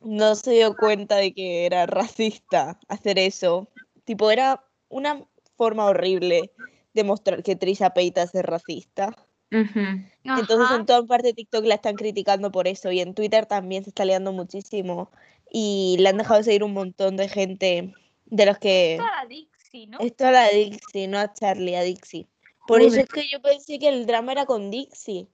no 0.02 0.34
se 0.34 0.50
dio 0.50 0.76
cuenta 0.76 1.16
de 1.16 1.32
que 1.32 1.64
era 1.64 1.86
racista 1.86 2.78
hacer 2.86 3.18
eso. 3.18 3.66
Tipo, 4.04 4.30
era 4.30 4.62
una 4.90 5.24
forma 5.56 5.86
horrible 5.86 6.52
de 6.92 7.04
mostrar 7.04 7.42
que 7.42 7.56
Trisha 7.56 7.94
Paytas 7.94 8.34
es 8.34 8.42
racista. 8.42 9.16
Entonces 9.50 10.66
Ajá. 10.66 10.76
en 10.76 10.84
toda 10.84 11.06
parte 11.06 11.28
de 11.28 11.32
TikTok 11.32 11.64
la 11.64 11.76
están 11.76 11.94
criticando 11.94 12.52
por 12.52 12.68
eso 12.68 12.92
y 12.92 13.00
en 13.00 13.14
Twitter 13.14 13.46
también 13.46 13.84
se 13.84 13.90
está 13.90 14.04
liando 14.04 14.32
muchísimo 14.32 15.10
y 15.50 15.96
le 15.98 16.10
han 16.10 16.18
dejado 16.18 16.38
de 16.38 16.44
seguir 16.44 16.62
un 16.62 16.74
montón 16.74 17.16
de 17.16 17.28
gente 17.28 17.94
de 18.26 18.46
los 18.46 18.58
que... 18.58 18.96
Esto 18.96 19.06
a 19.06 19.22
la 19.22 19.28
Dixie, 19.28 19.86
¿no? 19.86 19.98
Esto 20.00 20.26
a 20.26 20.30
la 20.32 20.48
Dixie, 20.48 21.08
no 21.08 21.18
a 21.18 21.32
Charlie, 21.32 21.76
a 21.76 21.82
Dixie. 21.82 22.26
Por 22.66 22.80
Uy, 22.80 22.88
eso 22.88 23.00
es 23.00 23.08
que 23.08 23.28
yo 23.30 23.40
pensé 23.40 23.78
que 23.78 23.88
el 23.88 24.04
drama 24.04 24.32
era 24.32 24.44
con 24.44 24.70
Dixie, 24.70 25.26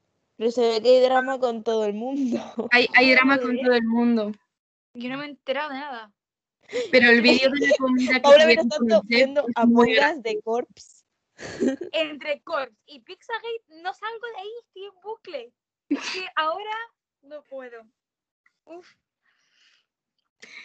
pero 0.42 0.50
se 0.50 0.60
ve 0.60 0.82
que 0.82 0.88
hay 0.88 1.00
drama 1.00 1.38
con 1.38 1.62
todo 1.62 1.84
el 1.84 1.94
mundo. 1.94 2.36
Hay, 2.72 2.88
hay 2.94 3.12
drama 3.12 3.38
con 3.38 3.56
todo 3.56 3.74
el 3.74 3.84
mundo. 3.84 4.32
Yo 4.92 5.08
no 5.08 5.18
me 5.18 5.26
he 5.26 5.28
enterado 5.28 5.68
de 5.68 5.76
nada. 5.76 6.12
Pero 6.90 7.10
el 7.10 7.22
vídeo 7.22 7.48
de 7.48 7.68
la 7.68 7.76
comida 7.78 8.14
que 8.14 8.20
Paula 8.20 8.46
me 8.46 8.56
tuvieron 8.56 8.66
está 8.66 8.78
con 8.78 8.88
tanto 8.88 9.02
Jeff 9.02 9.18
viendo 9.18 9.40
es 9.42 9.52
a 9.54 9.66
muy 9.66 9.90
Mongas 9.90 10.20
de 10.24 10.42
Corpse. 10.42 11.04
Entre 11.92 12.40
Corps 12.42 12.72
y 12.86 12.98
Pizzagate 12.98 13.62
no 13.68 13.94
salgo 13.94 14.26
de 14.34 14.42
ahí, 14.42 14.50
estoy 14.66 14.84
en 14.84 15.00
bucle. 15.04 15.52
Es 15.90 16.10
que 16.10 16.26
ahora 16.34 16.76
no 17.20 17.44
puedo. 17.44 17.86
Uf, 18.64 18.88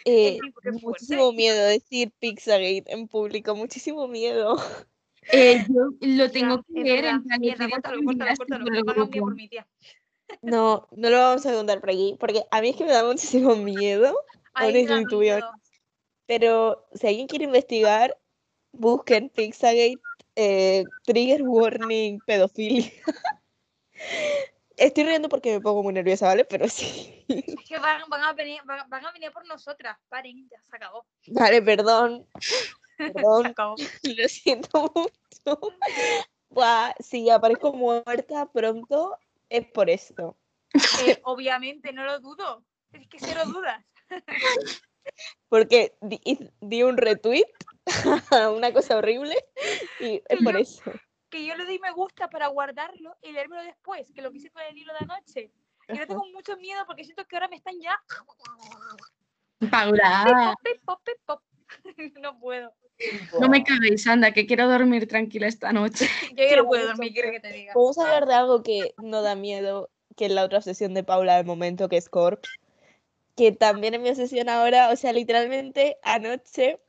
Eh, 0.04 0.40
muchísimo 0.82 1.32
miedo 1.32 1.66
decir 1.66 2.10
Pizzagate 2.18 2.82
en 2.88 3.06
público, 3.06 3.54
muchísimo 3.54 4.08
miedo. 4.08 4.56
Eh, 5.32 5.64
yo 5.68 5.90
lo 6.00 6.30
tengo 6.30 6.62
que 6.62 6.82
ver 6.82 7.04
en 7.04 7.22
plan. 7.24 7.40
No, 10.42 10.88
no 10.92 11.10
lo 11.10 11.18
vamos 11.18 11.46
a 11.46 11.54
contar 11.54 11.80
por 11.80 11.90
aquí, 11.90 12.16
porque 12.20 12.44
a 12.50 12.60
mí 12.60 12.70
es 12.70 12.76
que 12.76 12.84
me 12.84 12.92
da 12.92 13.04
muchísimo 13.04 13.56
miedo. 13.56 14.14
Be 14.58 14.72
miedo. 14.72 15.50
Pero 16.26 16.86
si 16.92 17.06
alguien 17.06 17.26
quiere 17.26 17.46
investigar, 17.46 18.18
busquen 18.72 19.30
Pizzagate, 19.30 19.98
eh, 20.36 20.84
Trigger 21.04 21.42
Warning, 21.42 22.20
pedofilia. 22.20 22.90
Estoy 24.76 25.04
riendo 25.04 25.28
porque 25.28 25.54
me 25.54 25.60
pongo 25.60 25.82
muy 25.82 25.92
nerviosa, 25.92 26.26
¿vale? 26.26 26.44
Pero 26.44 26.68
sí. 26.68 27.24
Es 27.28 27.68
que 27.68 27.78
van, 27.78 28.02
van 28.08 28.22
a 28.22 28.32
venir, 28.32 28.60
van, 28.64 28.88
van 28.88 29.06
a 29.06 29.12
venir 29.12 29.32
por 29.32 29.44
nosotras. 29.46 29.98
Paren, 30.08 30.48
ya 30.48 30.62
se 30.62 30.76
acabó. 30.76 31.04
Vale, 31.26 31.62
perdón. 31.62 32.26
Perdón, 32.98 33.54
lo 34.02 34.28
siento 34.28 34.92
mucho. 34.94 35.60
Buah, 36.50 36.94
si 37.00 37.28
aparezco 37.30 37.72
muerta 37.72 38.46
pronto, 38.50 39.18
es 39.48 39.66
por 39.70 39.88
esto. 39.90 40.36
Eh, 41.06 41.20
obviamente, 41.24 41.92
no 41.92 42.04
lo 42.04 42.20
dudo. 42.20 42.64
Es 42.92 43.06
que 43.08 43.18
cero 43.18 43.42
dudas. 43.46 43.84
Porque 45.48 45.94
di, 46.00 46.82
un 46.82 46.96
retweet 46.96 47.46
a 48.30 48.50
una 48.50 48.72
cosa 48.72 48.96
horrible 48.96 49.36
y 50.00 50.22
es 50.28 50.42
por 50.42 50.54
yo- 50.54 50.58
eso. 50.58 50.82
Que 51.30 51.44
yo 51.44 51.54
le 51.56 51.66
di 51.66 51.78
me 51.78 51.92
gusta 51.92 52.30
para 52.30 52.46
guardarlo 52.46 53.14
y 53.20 53.32
leérmelo 53.32 53.62
después, 53.62 54.10
que 54.14 54.22
lo 54.22 54.30
que 54.30 54.38
hice 54.38 54.50
con 54.50 54.62
el 54.62 54.76
hilo 54.76 54.92
de 54.94 54.98
anoche. 55.00 55.52
Y 55.88 55.92
ahora 55.92 56.06
tengo 56.06 56.26
mucho 56.32 56.56
miedo 56.56 56.84
porque 56.86 57.04
siento 57.04 57.26
que 57.26 57.36
ahora 57.36 57.48
me 57.48 57.56
están 57.56 57.78
ya. 57.80 57.98
Paula, 59.70 60.56
Pip, 60.62 60.82
pop, 60.84 61.00
pip, 61.04 61.18
pop. 61.26 61.42
No 62.20 62.38
puedo. 62.38 62.72
No 63.40 63.48
me 63.48 63.62
caguéis, 63.64 64.06
anda, 64.06 64.32
que 64.32 64.46
quiero 64.46 64.68
dormir 64.68 65.06
tranquila 65.06 65.46
esta 65.46 65.72
noche. 65.72 66.06
Yo 66.36 66.44
ya 66.44 66.56
no 66.56 66.66
puedo 66.66 66.86
dormir, 66.86 67.12
quiero 67.12 67.30
que 67.30 67.40
te 67.40 67.52
diga. 67.52 67.72
Vamos 67.74 67.98
a 67.98 68.02
hablar 68.04 68.26
de 68.26 68.34
algo 68.34 68.62
que 68.62 68.94
no 68.98 69.22
da 69.22 69.34
miedo, 69.34 69.90
que 70.16 70.26
es 70.26 70.32
la 70.32 70.44
otra 70.44 70.58
obsesión 70.58 70.94
de 70.94 71.04
Paula 71.04 71.36
del 71.36 71.46
momento, 71.46 71.88
que 71.88 71.96
es 71.96 72.08
Corpse. 72.08 72.50
Que 73.36 73.52
también 73.52 73.94
es 73.94 74.00
mi 74.00 74.08
obsesión 74.08 74.48
ahora, 74.48 74.90
o 74.90 74.96
sea, 74.96 75.12
literalmente 75.12 75.98
anoche, 76.02 76.80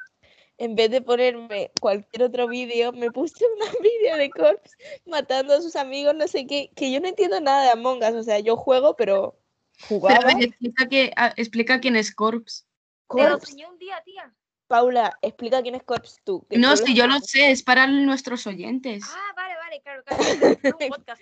en 0.58 0.76
vez 0.76 0.90
de 0.90 1.02
ponerme 1.02 1.72
cualquier 1.80 2.24
otro 2.24 2.48
vídeo, 2.48 2.92
me 2.92 3.12
puse 3.12 3.46
un 3.46 3.60
vídeo 3.84 4.18
de 4.18 4.30
Corpse 4.32 4.76
matando 5.06 5.54
a 5.54 5.62
sus 5.62 5.76
amigos, 5.76 6.16
no 6.16 6.28
sé 6.28 6.48
qué, 6.48 6.72
que 6.76 6.92
yo 6.92 7.00
no 7.00 7.08
entiendo 7.08 7.40
nada 7.40 7.64
de 7.64 7.70
Among 7.70 8.04
Us, 8.04 8.16
o 8.16 8.24
sea, 8.24 8.40
yo 8.40 8.58
juego, 8.58 8.96
pero 8.96 9.38
jugaba. 9.82 10.26
ver, 10.26 10.44
explica, 10.44 10.88
que, 10.90 11.14
a- 11.16 11.34
explica 11.38 11.80
quién 11.80 11.96
es 11.96 12.14
Corpse. 12.14 12.64
Te 12.64 13.24
lo 13.24 13.30
Corpse, 13.30 13.52
enseñé 13.52 13.68
un 13.68 13.78
día, 13.78 14.02
tía. 14.04 14.34
Paula, 14.70 15.18
explica 15.24 15.64
quién 15.64 15.74
es 15.74 15.82
Corpse 15.82 16.22
tú. 16.24 16.46
No, 16.52 16.78
si 16.78 16.94
yo 16.94 17.08
lo 17.08 17.20
sé, 17.22 17.50
es 17.50 17.64
para 17.64 17.88
nuestros 17.88 18.46
oyentes. 18.46 19.04
Ah, 19.04 19.34
vale, 19.36 19.56
vale, 19.56 19.82
claro, 19.82 20.04
claro. 20.04 20.24
Es 20.24 20.74
un 20.74 20.90
podcast. 20.90 21.22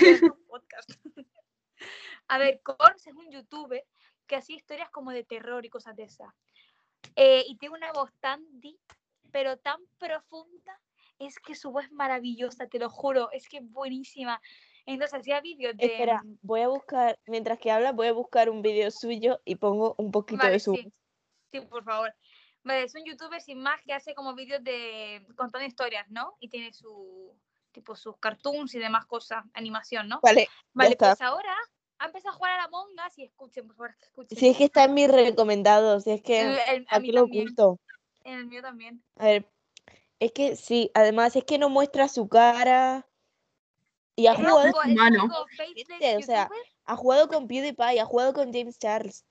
Es 0.00 0.22
un 0.22 0.44
podcast. 0.46 0.90
A 2.28 2.38
ver, 2.38 2.60
Corps 2.62 3.04
es 3.04 3.14
un 3.14 3.28
youtuber 3.32 3.84
que 4.28 4.36
hacía 4.36 4.54
historias 4.54 4.90
como 4.90 5.10
de 5.10 5.24
terror 5.24 5.66
y 5.66 5.70
cosas 5.70 5.96
de 5.96 6.04
esas. 6.04 6.32
Eh, 7.16 7.42
y 7.48 7.56
tiene 7.56 7.74
una 7.74 7.92
voz 7.92 8.12
tan 8.20 8.44
deep, 8.60 8.78
pero 9.32 9.56
tan 9.56 9.80
profunda. 9.98 10.80
Es 11.18 11.40
que 11.40 11.56
su 11.56 11.72
voz 11.72 11.86
es 11.86 11.92
maravillosa, 11.92 12.68
te 12.68 12.78
lo 12.78 12.90
juro. 12.90 13.32
Es 13.32 13.48
que 13.48 13.56
es 13.56 13.68
buenísima. 13.68 14.40
Entonces 14.86 15.18
hacía 15.18 15.40
vídeos 15.40 15.76
de. 15.76 15.84
Espera, 15.84 16.22
voy 16.42 16.60
a 16.60 16.68
buscar, 16.68 17.18
mientras 17.26 17.58
que 17.58 17.72
habla, 17.72 17.90
voy 17.90 18.06
a 18.06 18.12
buscar 18.12 18.50
un 18.50 18.62
vídeo 18.62 18.88
suyo 18.92 19.40
y 19.44 19.56
pongo 19.56 19.96
un 19.98 20.12
poquito 20.12 20.44
Vale, 20.44 20.52
de 20.52 20.60
su... 20.60 20.76
sí. 20.76 20.92
Sí, 21.50 21.60
por 21.60 21.84
favor. 21.84 22.14
Vale, 22.62 22.84
es 22.84 22.94
un 22.94 23.04
youtuber 23.04 23.40
sin 23.40 23.60
más 23.62 23.80
que 23.82 23.92
hace 23.92 24.14
como 24.14 24.34
vídeos 24.34 24.62
de 24.62 25.26
contando 25.36 25.66
historias, 25.66 26.06
¿no? 26.10 26.36
Y 26.40 26.48
tiene 26.48 26.72
su 26.72 27.34
tipo 27.72 27.96
sus 27.96 28.16
cartoons 28.18 28.74
y 28.74 28.78
demás 28.78 29.06
cosas, 29.06 29.44
animación, 29.54 30.08
¿no? 30.08 30.20
Vale, 30.22 30.48
Vale, 30.72 30.90
está. 30.90 31.10
pues 31.10 31.20
ahora 31.22 31.56
ha 31.98 32.06
empezado 32.06 32.34
a 32.34 32.36
jugar 32.36 32.52
a 32.58 32.62
la 32.62 32.68
Mongas 32.68 33.16
y 33.18 33.24
escuchen, 33.24 33.66
por 33.66 33.76
favor, 33.76 33.96
que 33.96 34.04
escuchen. 34.06 34.38
Si 34.38 34.48
es 34.48 34.56
que 34.56 34.64
está 34.64 34.84
en 34.84 34.94
mis 34.94 35.10
recomendados, 35.10 36.04
si 36.04 36.10
es 36.10 36.22
que 36.22 36.40
el- 36.40 36.58
a 36.58 36.72
mí 36.74 36.86
aquí 36.88 37.12
lo 37.12 37.22
también. 37.22 37.44
oculto. 37.44 37.80
En 38.24 38.34
el 38.34 38.46
mío 38.46 38.60
también. 38.62 39.02
A 39.16 39.24
ver, 39.26 39.50
es 40.18 40.32
que 40.32 40.56
sí, 40.56 40.90
además 40.94 41.36
es 41.36 41.44
que 41.44 41.58
no 41.58 41.68
muestra 41.68 42.08
su 42.08 42.28
cara. 42.28 43.06
Y 44.16 44.26
ha 44.26 44.34
jugado, 44.34 44.58
o 44.58 46.22
sea, 46.22 46.50
ha 46.84 46.96
jugado 46.96 47.28
con 47.28 47.46
PewDiePie, 47.48 48.00
ha 48.00 48.04
jugado 48.04 48.34
con 48.34 48.52
James 48.52 48.78
Charles. 48.78 49.24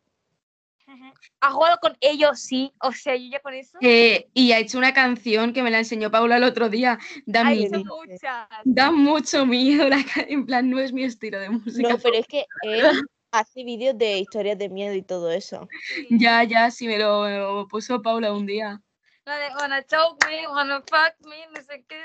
Ha 1.41 1.51
jugado 1.51 1.77
con 1.81 1.97
ellos, 2.01 2.39
sí. 2.41 2.71
O 2.81 2.91
sea, 2.91 3.15
yo 3.15 3.29
ya 3.31 3.39
con 3.39 3.53
eso. 3.53 3.77
Eh, 3.81 4.27
y 4.33 4.51
ha 4.51 4.59
hecho 4.59 4.77
una 4.77 4.93
canción 4.93 5.53
que 5.53 5.63
me 5.63 5.71
la 5.71 5.79
enseñó 5.79 6.11
Paula 6.11 6.37
el 6.37 6.43
otro 6.43 6.69
día. 6.69 6.97
Da, 7.25 7.41
Ha 7.41 7.51
miedo, 7.51 7.77
hecho 7.77 7.77
dice? 7.77 7.89
muchas. 8.13 8.47
da 8.65 8.91
mucho 8.91 9.45
miedo. 9.45 9.87
La, 9.89 10.03
en 10.27 10.45
plan, 10.45 10.69
no 10.69 10.79
es 10.79 10.91
mi 10.93 11.03
estilo 11.03 11.39
de 11.39 11.49
música. 11.49 11.89
No, 11.89 11.97
pero 11.97 12.15
es 12.15 12.27
que 12.27 12.45
él 12.63 12.83
hace 13.31 13.63
vídeos 13.63 13.97
de 13.97 14.17
historias 14.19 14.57
de 14.57 14.69
miedo 14.69 14.93
y 14.95 15.01
todo 15.03 15.31
eso. 15.31 15.67
Sí. 15.95 16.07
Ya, 16.11 16.43
ya, 16.43 16.71
sí 16.71 16.87
me 16.87 16.97
lo, 16.97 17.23
me 17.23 17.37
lo 17.37 17.67
puso 17.67 18.01
Paula 18.01 18.33
un 18.33 18.45
día. 18.45 18.81
La 19.25 19.37
de 19.37 19.49
wanna 19.59 19.85
choke 19.85 20.25
me, 20.27 20.47
wanna 20.47 20.81
fuck 20.81 21.13
me, 21.27 21.45
no 21.53 21.61
sé 21.61 21.85
qué. 21.87 22.03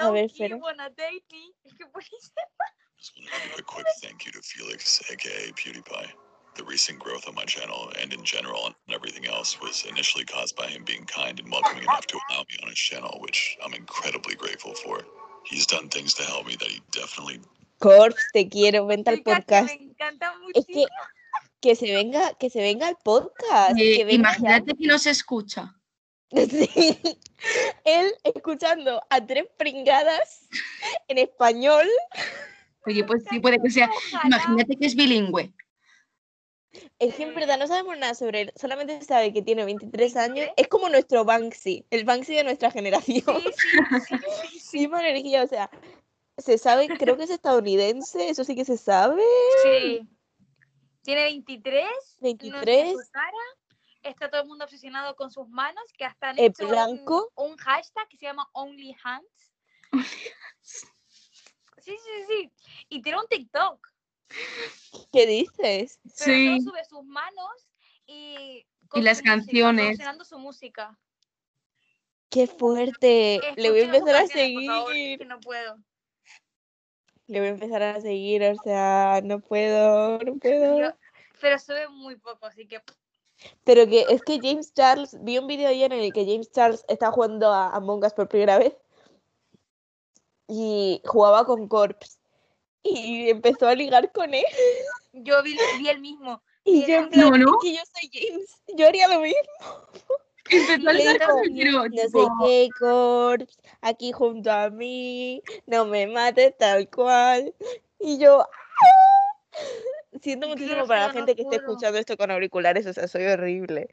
Ah, 0.00 0.06
A 0.06 0.10
ver, 0.10 0.24
espera. 0.24 0.56
wanna 0.56 0.88
date 0.88 1.22
me. 1.30 1.50
Es 1.64 3.10
que 3.12 3.20
give 3.22 3.54
a 3.58 3.62
quick 3.62 3.86
thank 4.02 4.24
you 4.24 4.32
to 4.32 4.40
Felix, 4.42 5.00
aka 5.10 5.28
PewDiePie. 5.54 6.14
The 6.58 6.64
recent 6.64 6.98
growth 6.98 7.26
on 7.28 7.34
my 7.34 7.44
channel 7.44 7.90
and 8.02 8.12
in 8.12 8.22
general 8.24 8.66
and 8.66 8.74
everything 8.90 9.26
else 9.26 9.60
was 9.60 9.86
initially 9.88 10.24
caused 10.24 10.56
by 10.56 10.66
him 10.66 10.82
being 10.84 11.04
kind 11.04 11.38
and 11.38 11.50
welcoming 11.50 11.84
enough 11.84 12.06
to 12.08 12.18
allow 12.28 12.40
me 12.40 12.56
on 12.62 12.68
his 12.68 12.78
channel, 12.78 13.16
which 13.20 13.56
I'm 13.64 13.72
incredibly 13.72 14.34
grateful 14.34 14.74
for. 14.74 15.00
He's 15.44 15.66
done 15.66 15.88
things 15.88 16.12
to 16.14 16.24
help 16.24 16.46
me 16.46 16.56
that 16.56 16.68
he 16.68 16.82
definitely 16.90 17.40
Corps, 17.80 18.14
te 18.32 18.48
quiero, 18.48 18.86
vente 18.86 19.08
al 19.08 19.22
podcast. 19.22 19.68
Me 19.68 19.94
encanta 19.94 20.34
Es 20.52 20.66
que 20.66 20.84
que 21.60 21.76
se 21.76 21.92
venga, 21.92 22.34
que 22.34 22.50
se 22.50 22.60
venga 22.60 22.88
al 22.88 22.96
podcast. 23.02 23.78
Eh, 23.78 23.98
que 23.98 24.04
venga 24.04 24.30
imagínate 24.30 24.74
que 24.76 24.86
no 24.86 24.98
se 24.98 25.10
escucha. 25.10 25.74
Sí. 26.30 26.98
Él 27.84 28.12
escuchando 28.22 29.00
a 29.08 29.24
tres 29.24 29.46
pringadas 29.56 30.46
en 31.08 31.16
español. 31.16 31.86
Oye, 32.84 33.02
pues 33.04 33.24
sí, 33.30 33.40
puede 33.40 33.58
que 33.58 33.70
sea. 33.70 33.88
Imagínate 34.24 34.76
que 34.76 34.86
es 34.86 34.94
bilingüe. 34.94 35.54
Es 36.98 37.14
que 37.14 37.22
en 37.22 37.34
verdad 37.34 37.58
no 37.58 37.66
sabemos 37.66 37.96
nada 37.98 38.14
sobre 38.14 38.42
él, 38.42 38.52
solamente 38.54 38.98
se 38.98 39.06
sabe 39.06 39.32
que 39.32 39.42
tiene 39.42 39.64
23 39.64 40.16
años. 40.16 40.48
Es 40.56 40.68
como 40.68 40.88
nuestro 40.88 41.24
Banksy, 41.24 41.86
el 41.90 42.04
Banksy 42.04 42.34
de 42.34 42.44
nuestra 42.44 42.70
generación. 42.70 43.24
Sí, 43.24 43.52
sí, 43.56 43.78
sí, 44.08 44.16
sí, 44.50 44.58
sí. 44.60 44.78
Misma 44.80 45.00
energía, 45.00 45.42
o 45.42 45.46
sea, 45.46 45.70
se 46.36 46.58
sabe, 46.58 46.88
creo 46.88 47.16
que 47.16 47.24
es 47.24 47.30
estadounidense, 47.30 48.28
eso 48.28 48.44
sí 48.44 48.54
que 48.54 48.64
se 48.64 48.76
sabe. 48.76 49.22
Sí. 49.62 50.08
Tiene 51.02 51.22
23. 51.24 51.84
no 51.84 51.90
sé 51.90 52.20
23. 52.22 52.92
su 52.92 53.10
cara. 53.12 53.32
Está 54.02 54.30
todo 54.30 54.42
el 54.42 54.48
mundo 54.48 54.64
obsesionado 54.64 55.16
con 55.16 55.30
sus 55.30 55.48
manos, 55.48 55.82
que 55.96 56.04
hasta 56.04 56.30
han 56.30 56.38
hecho 56.38 56.64
un- 56.64 56.70
blanco. 56.70 57.32
Un, 57.34 57.56
hashtag 57.56 58.08
que 58.08 58.16
se 58.16 58.26
llama 58.26 58.48
Only 58.52 58.94
Hands. 59.02 59.52
Sí, 61.80 61.96
sí, 61.96 62.24
sí. 62.28 62.52
Y 62.90 63.00
tiene 63.00 63.18
un 63.18 63.26
TikTok. 63.28 63.88
¿Qué 65.12 65.26
dices? 65.26 66.00
Pero 66.02 66.14
Sí. 66.14 66.60
solo 66.60 66.70
sube 66.70 66.84
sus 66.84 67.04
manos 67.04 67.68
y. 68.06 68.66
Y 68.94 69.02
las 69.02 69.18
su 69.18 69.24
música, 69.24 69.30
canciones. 69.30 69.98
su 70.28 70.38
música. 70.38 70.98
Qué 72.30 72.46
fuerte. 72.46 73.40
Le 73.56 73.70
voy 73.70 73.80
a 73.80 73.84
empezar 73.84 74.14
a 74.16 74.26
favor, 74.26 74.32
seguir. 74.32 75.18
que 75.18 75.24
no 75.26 75.40
puedo. 75.40 75.78
Le 77.26 77.40
voy 77.40 77.48
a 77.48 77.52
empezar 77.52 77.82
a 77.82 78.00
seguir, 78.00 78.42
o 78.44 78.54
sea, 78.62 79.20
no 79.22 79.40
puedo, 79.40 80.18
no 80.18 80.36
puedo. 80.36 80.80
Yo- 80.80 80.92
pero 81.40 81.58
sube 81.58 81.88
muy 81.88 82.16
poco, 82.16 82.46
así 82.46 82.66
que. 82.66 82.80
Pero 83.64 83.86
que 83.86 84.06
es 84.08 84.22
que 84.22 84.40
James 84.42 84.72
Charles, 84.72 85.16
vi 85.22 85.38
un 85.38 85.46
vídeo 85.46 85.68
ayer 85.68 85.92
en 85.92 86.00
el 86.00 86.12
que 86.12 86.24
James 86.24 86.50
Charles 86.50 86.84
está 86.88 87.12
jugando 87.12 87.52
a 87.52 87.70
Among 87.76 88.04
Us 88.04 88.12
por 88.14 88.28
primera 88.28 88.58
vez 88.58 88.74
y 90.48 91.02
jugaba 91.04 91.44
con 91.44 91.68
Corps 91.68 92.17
y 92.94 93.30
empezó 93.30 93.66
a 93.68 93.74
ligar 93.74 94.10
con 94.12 94.34
él. 94.34 94.44
Yo 95.12 95.42
vi, 95.42 95.56
vi 95.78 95.88
el 95.88 96.00
mismo. 96.00 96.42
Y 96.64 96.86
yo 96.86 96.96
en 96.98 97.04
no, 97.04 97.10
plan, 97.10 97.40
no. 97.40 97.52
"Es 97.52 97.62
que 97.62 97.74
yo 97.74 97.82
soy 97.92 98.10
James, 98.12 98.62
yo 98.76 98.86
haría 98.86 99.08
lo 99.08 99.20
mismo. 99.20 99.38
Empezó 100.50 100.88
a 100.88 100.92
ligar 100.92 101.18
con 101.26 101.36
No 101.36 101.82
sé 101.92 102.06
tipo, 102.06 102.28
qué, 102.44 102.68
Corps, 102.78 103.58
aquí 103.80 104.12
junto 104.12 104.50
a 104.50 104.70
mí, 104.70 105.42
no 105.66 105.84
me 105.86 106.06
mates 106.06 106.56
tal 106.56 106.88
cual. 106.90 107.54
Y 107.98 108.18
yo, 108.18 108.40
¡ah! 108.42 109.58
siento 110.20 110.48
muchísimo 110.48 110.86
para 110.86 111.02
la 111.02 111.08
no 111.08 111.14
gente 111.14 111.34
que 111.34 111.42
esté 111.42 111.56
escuchando 111.56 111.98
esto 111.98 112.16
con 112.16 112.30
auriculares, 112.30 112.86
o 112.86 112.92
sea, 112.92 113.08
soy 113.08 113.26
horrible. 113.26 113.88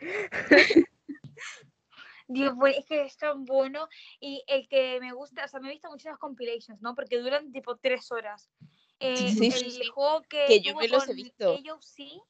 Dios, 2.27 2.53
pues, 2.57 2.77
es 2.77 2.85
que 2.85 3.03
es 3.03 3.17
tan 3.17 3.45
bueno. 3.45 3.87
Y 4.19 4.43
el 4.47 4.67
que 4.67 4.99
me 4.99 5.13
gusta, 5.13 5.45
o 5.45 5.47
sea, 5.47 5.59
me 5.59 5.67
he 5.67 5.71
visto 5.71 5.89
muchas 5.89 6.17
compilations, 6.17 6.81
¿no? 6.81 6.95
Porque 6.95 7.19
duran 7.19 7.51
tipo 7.51 7.77
tres 7.77 8.11
horas. 8.11 8.49
Eh, 8.99 9.17
Sí, 9.17 9.47
el 9.47 9.53
sí, 9.53 9.71
sí. 9.71 9.85
juego 9.93 10.21
que, 10.23 10.45
Que 10.47 10.61
yo 10.61 10.75
me 10.75 10.87
los 10.87 11.07
he 11.09 11.13
visto. 11.13 11.51
AOC, 11.51 12.21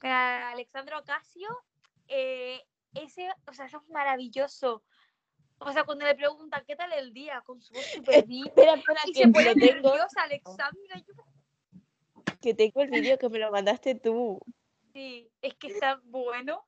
con 0.00 0.10
Alexandro 0.10 0.98
Ocasio, 1.00 1.48
eh, 2.08 2.62
ese, 2.94 3.28
o 3.46 3.52
sea, 3.52 3.66
eso 3.66 3.78
es 3.82 3.88
maravilloso. 3.90 4.82
O 5.58 5.72
sea, 5.72 5.84
cuando 5.84 6.04
le 6.04 6.14
preguntan 6.14 6.64
qué 6.66 6.74
tal 6.76 6.92
el 6.92 7.12
día, 7.12 7.40
con 7.42 7.60
su 7.62 7.72
voz 7.74 7.84
súper 8.22 8.26
deep, 8.26 8.46
Espera, 8.48 8.74
espera, 8.74 9.00
y 9.06 9.12
que 9.12 9.20
se 9.22 9.28
pone 9.28 9.54
nerviosa 9.54 10.22
Alexandra. 10.22 10.96
y 10.98 11.04
yo, 11.04 11.14
que 12.40 12.54
tengo 12.54 12.82
el 12.82 12.90
vídeo 12.90 13.18
que 13.18 13.28
me 13.28 13.38
lo 13.38 13.50
mandaste 13.50 13.94
tú. 13.94 14.40
sí, 14.92 15.30
es 15.40 15.54
que 15.54 15.68
está 15.68 16.00
bueno. 16.04 16.66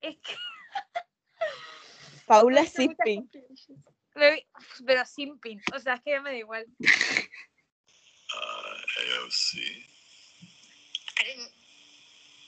Es 0.00 0.18
que 0.18 0.34
Paula 2.26 2.64
Sipping. 2.66 3.30
Vi- 4.14 4.46
Pero 4.86 5.04
sin 5.06 5.38
pin, 5.40 5.60
o 5.74 5.78
sea, 5.78 5.94
es 5.94 6.02
que 6.02 6.10
ya 6.12 6.20
me 6.20 6.30
da 6.30 6.36
igual. 6.36 6.64
uh, 6.80 6.86
AOC. 9.00 9.58
I 11.20 11.24
didn't. 11.24 11.50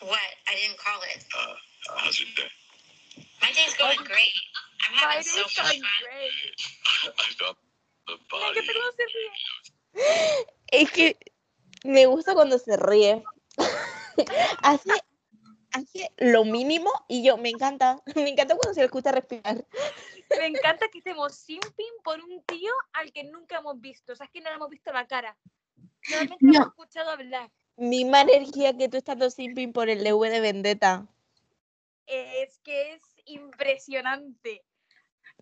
What? 0.02 0.20
I 0.48 0.54
didn't 0.56 0.78
call 0.78 1.00
it. 1.14 1.24
Uh, 1.34 1.54
uh, 1.92 1.98
how's 1.98 2.18
your 2.20 2.28
day? 2.36 2.50
My 3.40 3.50
day's 3.52 3.74
going 3.78 3.98
great. 4.04 4.32
I'm 4.86 4.92
My 4.94 5.00
having 5.16 5.22
so 5.24 5.40
much 5.42 5.54
fun. 5.56 5.80
great. 6.02 6.54
I 7.04 7.34
got 7.38 7.56
the 8.06 8.16
body. 8.30 8.60
Es 10.72 10.90
que 10.90 11.16
me 11.84 12.04
gusta 12.06 12.34
cuando 12.34 12.58
se 12.58 12.76
ríe. 12.76 13.24
hace, 14.62 14.90
hace 15.72 16.10
lo 16.18 16.44
mínimo 16.44 16.90
y 17.08 17.22
yo, 17.24 17.38
me 17.38 17.48
encanta. 17.50 18.02
Me 18.14 18.28
encanta 18.28 18.54
cuando 18.56 18.74
se 18.74 18.80
le 18.80 18.86
escucha 18.86 19.12
respirar. 19.12 19.64
Me 20.38 20.46
encanta 20.46 20.88
que 20.88 20.98
estemos 20.98 21.34
simping 21.36 21.92
por 22.02 22.20
un 22.20 22.42
tío 22.44 22.72
al 22.92 23.12
que 23.12 23.24
nunca 23.24 23.58
hemos 23.58 23.80
visto. 23.80 24.12
O 24.12 24.16
sea, 24.16 24.26
es 24.26 24.32
que 24.32 24.40
no 24.40 24.50
le 24.50 24.56
hemos 24.56 24.70
visto 24.70 24.92
la 24.92 25.06
cara. 25.06 25.36
Normalmente 26.08 26.46
lo 26.46 26.52
No. 26.52 26.56
hemos 26.58 26.68
escuchado 26.68 27.10
hablar. 27.10 27.50
Misma 27.76 28.22
energía 28.22 28.76
que 28.76 28.88
tú 28.88 28.96
estando 28.96 29.30
simping 29.30 29.72
por 29.72 29.88
el 29.88 30.02
DV 30.02 30.30
de 30.30 30.40
Vendetta. 30.40 31.06
Es 32.06 32.58
que 32.60 32.94
es 32.94 33.02
impresionante. 33.26 34.64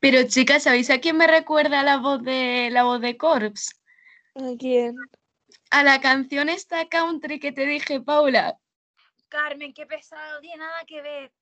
Pero 0.00 0.26
chicas, 0.28 0.64
¿sabéis 0.64 0.90
a 0.90 1.00
quién 1.00 1.16
me 1.16 1.26
recuerda 1.26 1.82
la 1.82 1.98
voz 1.98 2.22
de 2.22 2.68
la 2.70 2.82
voz 2.84 3.00
de 3.00 3.16
Corps? 3.16 3.70
¿A 4.34 4.56
quién? 4.58 4.96
A 5.70 5.84
la 5.84 6.00
canción 6.00 6.48
esta 6.48 6.88
country 6.88 7.38
que 7.38 7.52
te 7.52 7.64
dije, 7.66 8.00
Paula. 8.00 8.58
Carmen, 9.28 9.72
qué 9.72 9.86
pesado, 9.86 10.40
tiene 10.40 10.58
nada 10.58 10.84
que 10.86 11.00
ver. 11.02 11.32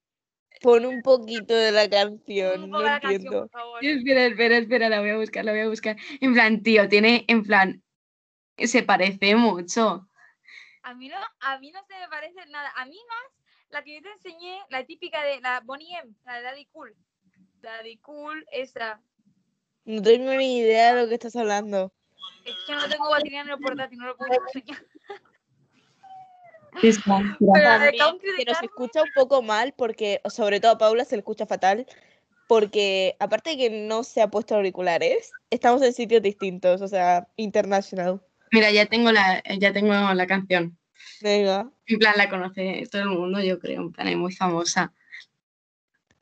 Pon 0.60 0.86
un 0.86 1.02
poquito 1.02 1.54
de 1.54 1.72
la 1.72 1.84
Un 1.84 1.90
canción, 1.90 2.52
poco 2.52 2.66
no 2.66 2.82
la 2.82 3.00
canción, 3.00 3.12
entiendo. 3.12 3.40
por 3.48 3.50
favor. 3.50 3.84
Espera, 3.84 4.26
espera, 4.26 4.58
espera, 4.58 4.88
la 4.88 5.00
voy 5.00 5.10
a 5.10 5.16
buscar, 5.16 5.44
la 5.44 5.52
voy 5.52 5.60
a 5.62 5.68
buscar. 5.68 5.96
En 6.20 6.34
plan, 6.34 6.62
tío, 6.62 6.88
tiene, 6.88 7.24
en 7.28 7.42
plan, 7.42 7.82
se 8.56 8.82
parece 8.82 9.34
mucho. 9.34 10.08
A 10.82 10.94
mí 10.94 11.08
no, 11.08 11.16
a 11.40 11.58
mí 11.58 11.70
no 11.72 11.80
se 11.84 11.98
me 11.98 12.08
parece 12.08 12.46
nada. 12.50 12.72
A 12.76 12.84
mí 12.86 12.98
más, 13.08 13.52
la 13.70 13.82
que 13.82 13.94
yo 13.94 14.02
te 14.02 14.10
enseñé, 14.12 14.60
la 14.68 14.84
típica 14.84 15.22
de 15.24 15.40
la 15.40 15.60
Bonnie 15.60 15.96
M, 15.96 16.14
la 16.24 16.36
de 16.36 16.42
Daddy 16.42 16.66
Cool. 16.66 16.94
Daddy 17.60 17.96
Cool, 17.98 18.44
esa. 18.52 19.00
No 19.84 20.02
tengo 20.02 20.32
ni 20.34 20.58
idea 20.58 20.94
de 20.94 21.02
lo 21.02 21.08
que 21.08 21.14
estás 21.14 21.34
hablando. 21.36 21.92
Es 22.44 22.54
que 22.66 22.72
no 22.74 22.88
tengo 22.88 23.10
batería 23.10 23.40
en 23.40 23.50
el 23.50 23.58
portátil, 23.58 23.98
no 23.98 24.06
lo 24.06 24.16
puedo 24.16 24.32
enseñar. 24.54 24.84
De 26.80 27.92
que 28.36 28.44
nos 28.46 28.62
escucha 28.62 29.02
un 29.02 29.10
poco 29.14 29.42
mal 29.42 29.74
porque, 29.76 30.20
sobre 30.24 30.60
todo 30.60 30.72
a 30.72 30.78
Paula 30.78 31.04
se 31.04 31.16
le 31.16 31.20
escucha 31.20 31.46
fatal, 31.46 31.86
porque 32.48 33.16
aparte 33.20 33.50
de 33.50 33.56
que 33.56 33.70
no 33.70 34.04
se 34.04 34.22
ha 34.22 34.30
puesto 34.30 34.54
auriculares, 34.54 35.30
estamos 35.50 35.82
en 35.82 35.92
sitios 35.92 36.22
distintos, 36.22 36.80
o 36.80 36.88
sea, 36.88 37.28
international. 37.36 38.20
Mira, 38.50 38.70
ya 38.70 38.86
tengo 38.86 39.12
la, 39.12 39.42
ya 39.58 39.72
tengo 39.72 39.92
la 39.92 40.26
canción. 40.26 40.78
Venga. 41.20 41.70
En 41.86 41.98
plan, 41.98 42.14
la 42.16 42.28
conoce 42.28 42.86
todo 42.90 43.02
el 43.02 43.08
mundo, 43.08 43.40
yo 43.40 43.58
creo. 43.58 43.80
En 43.82 43.92
plan, 43.92 44.08
es 44.08 44.16
muy 44.16 44.32
famosa. 44.32 44.92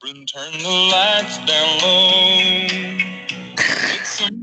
Turn 0.00 0.24
the 0.24 0.88
lights 0.90 1.38
down 1.44 1.78
low. 1.82 2.66
It's 3.92 4.08
some 4.08 4.42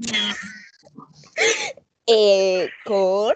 Eh, 2.05 2.69
Cor, 2.85 3.35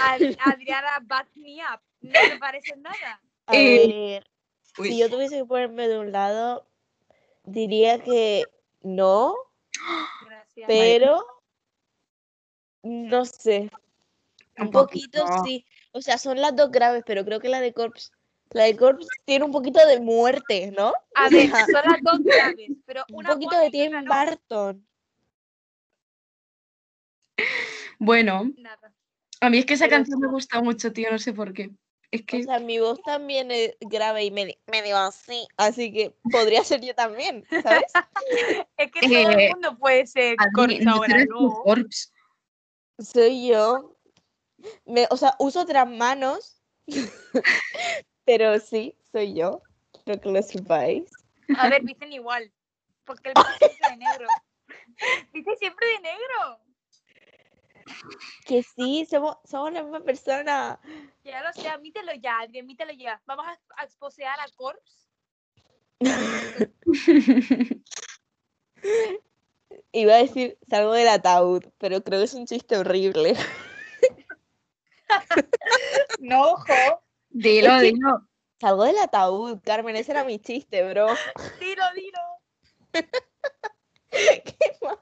Ad- 0.00 0.36
Adriana 0.44 1.00
Back 1.02 1.26
Me 1.34 1.58
Up. 1.60 1.80
No 2.00 2.10
me 2.28 2.38
parece 2.38 2.76
nada. 2.76 3.20
a 3.46 3.54
Eh, 3.56 3.86
ver, 3.88 4.26
Uy, 4.78 4.88
si 4.88 4.98
yo 4.98 5.10
tuviese 5.10 5.36
que 5.38 5.44
ponerme 5.44 5.88
de 5.88 5.98
un 5.98 6.12
lado, 6.12 6.66
diría 7.44 8.02
que 8.02 8.44
no, 8.82 9.34
Gracias. 10.26 10.66
pero 10.66 11.24
no 12.82 13.24
sé. 13.24 13.70
Un 14.58 14.66
un 14.66 14.70
poquito 14.70 15.20
poquito. 15.24 15.44
sí. 15.44 15.66
O 15.92 16.00
sea, 16.00 16.18
son 16.18 16.40
las 16.40 16.54
dos 16.54 16.70
graves, 16.70 17.02
pero 17.04 17.24
creo 17.24 17.40
que 17.40 17.48
la 17.48 17.60
de 17.60 17.72
Corps, 17.72 18.12
la 18.50 18.64
de 18.64 18.76
Corps 18.76 19.06
tiene 19.24 19.44
un 19.44 19.52
poquito 19.52 19.84
de 19.86 20.00
muerte, 20.00 20.70
¿no? 20.76 20.92
A 21.14 21.28
ver, 21.28 21.50
son 21.50 21.82
las 21.84 22.00
dos 22.02 22.20
graves, 22.22 22.70
pero 22.86 23.04
un 23.12 23.24
poquito 23.24 23.58
de 23.58 23.70
Tim 23.70 23.92
no. 23.92 24.14
Burton. 24.14 24.86
Bueno, 27.98 28.50
Nada. 28.56 28.92
a 29.40 29.50
mí 29.50 29.58
es 29.58 29.66
que 29.66 29.74
esa 29.74 29.84
Pero 29.86 29.96
canción 29.96 30.20
me 30.20 30.28
sí. 30.28 30.32
gusta 30.32 30.62
mucho, 30.62 30.92
tío, 30.92 31.10
no 31.10 31.18
sé 31.18 31.32
por 31.32 31.52
qué. 31.52 31.70
Es 32.12 32.22
O 32.32 32.42
sea, 32.42 32.58
mi 32.58 32.78
voz 32.80 33.00
también 33.02 33.50
es 33.52 33.76
grave 33.80 34.24
y 34.24 34.30
me- 34.32 34.58
medio 34.66 34.96
así, 34.96 35.46
así 35.56 35.92
que 35.92 36.14
podría 36.30 36.64
ser 36.64 36.80
yo 36.80 36.94
también, 36.94 37.46
¿sabes? 37.62 37.84
Es 38.76 38.90
que 38.92 39.00
todo 39.00 39.30
Eh, 39.30 39.44
el 39.46 39.50
mundo 39.52 39.78
puede 39.78 40.06
ser 40.06 40.36
no 40.82 40.92
ahora, 40.92 41.24
¿no? 41.26 41.62
Corps. 41.62 42.12
Soy 42.98 43.48
yo. 43.48 43.96
Me, 44.84 45.06
o 45.10 45.16
sea, 45.16 45.36
uso 45.38 45.60
otras 45.60 45.88
manos 45.88 46.60
Pero 48.24 48.58
sí, 48.60 48.96
soy 49.12 49.34
yo. 49.34 49.62
Creo 50.04 50.20
que 50.20 50.30
lo 50.30 50.42
sepáis. 50.42 51.10
A 51.58 51.68
ver, 51.68 51.82
visten 51.82 52.12
igual. 52.12 52.52
Porque 53.04 53.30
el 53.30 53.34
siempre 53.58 53.90
de 53.90 53.96
negro. 53.96 54.26
Viste 55.32 55.56
siempre 55.56 55.86
de 55.86 56.00
negro. 56.00 56.60
Que 58.46 58.62
sí, 58.62 59.06
somos, 59.10 59.36
somos 59.44 59.72
la 59.72 59.82
misma 59.82 60.00
persona. 60.00 60.80
Ya 61.24 61.42
lo 61.42 61.52
sé, 61.52 61.68
admítelo 61.68 62.12
ya, 62.14 62.40
admítelo 62.40 62.92
ya. 62.92 63.20
Vamos 63.26 63.46
a, 63.46 63.58
a 63.80 63.84
exposear 63.84 64.38
a 64.40 64.46
Corps. 64.56 64.80
Iba 69.92 70.14
a 70.14 70.18
decir 70.18 70.58
salgo 70.68 70.92
del 70.92 71.08
ataúd, 71.08 71.64
pero 71.78 72.02
creo 72.02 72.20
que 72.20 72.24
es 72.24 72.34
un 72.34 72.46
chiste 72.46 72.76
horrible. 72.76 73.34
No, 76.20 76.52
ojo. 76.52 77.02
Dilo, 77.30 77.74
Es 77.76 77.80
que- 77.82 77.92
dilo. 77.92 78.28
Salgo 78.60 78.84
del 78.84 78.98
ataúd, 78.98 79.58
Carmen, 79.64 79.96
ese 79.96 80.12
era 80.12 80.22
mi 80.22 80.38
chiste, 80.38 80.88
bro. 80.88 81.08
Dilo, 81.58 81.82
dilo. 81.96 82.20
Qué 84.44 84.76
mala. 84.82 84.98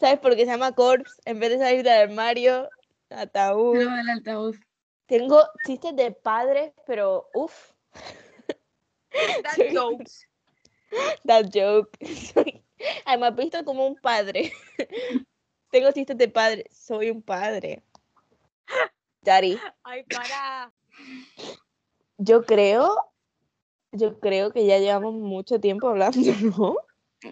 ¿Sabes 0.00 0.18
por 0.20 0.34
qué 0.36 0.44
se 0.44 0.50
llama 0.50 0.72
corpse? 0.74 1.14
En 1.24 1.38
vez 1.40 1.50
de 1.50 1.58
salir 1.58 1.82
del 1.82 2.10
armario, 2.10 2.68
ataúd. 3.10 3.78
Dilo 3.78 3.90
del 3.94 4.08
altavoz. 4.10 4.56
Tengo 5.06 5.42
chistes 5.66 5.94
de 5.94 6.10
padres, 6.12 6.72
pero 6.86 7.28
uff, 7.34 7.72
That 9.42 9.54
Sí. 9.54 9.74
jokes. 9.74 10.26
that 11.24 11.46
joke. 11.52 11.90
Soy- 12.04 12.62
Ay, 13.06 13.18
me 13.18 13.26
has 13.28 13.34
visto 13.36 13.64
como 13.64 13.86
un 13.86 13.96
padre. 13.96 14.52
Tengo 15.70 15.90
chistes 15.92 16.16
de 16.18 16.28
padre, 16.28 16.66
soy 16.70 17.10
un 17.10 17.22
padre. 17.22 17.82
Daddy, 19.22 19.58
Ay, 19.82 20.04
para. 20.04 20.72
yo 22.18 22.44
creo, 22.44 23.12
yo 23.92 24.20
creo 24.20 24.52
que 24.52 24.66
ya 24.66 24.78
llevamos 24.78 25.14
mucho 25.14 25.58
tiempo 25.60 25.88
hablando, 25.88 26.18
¿no? 26.56 26.76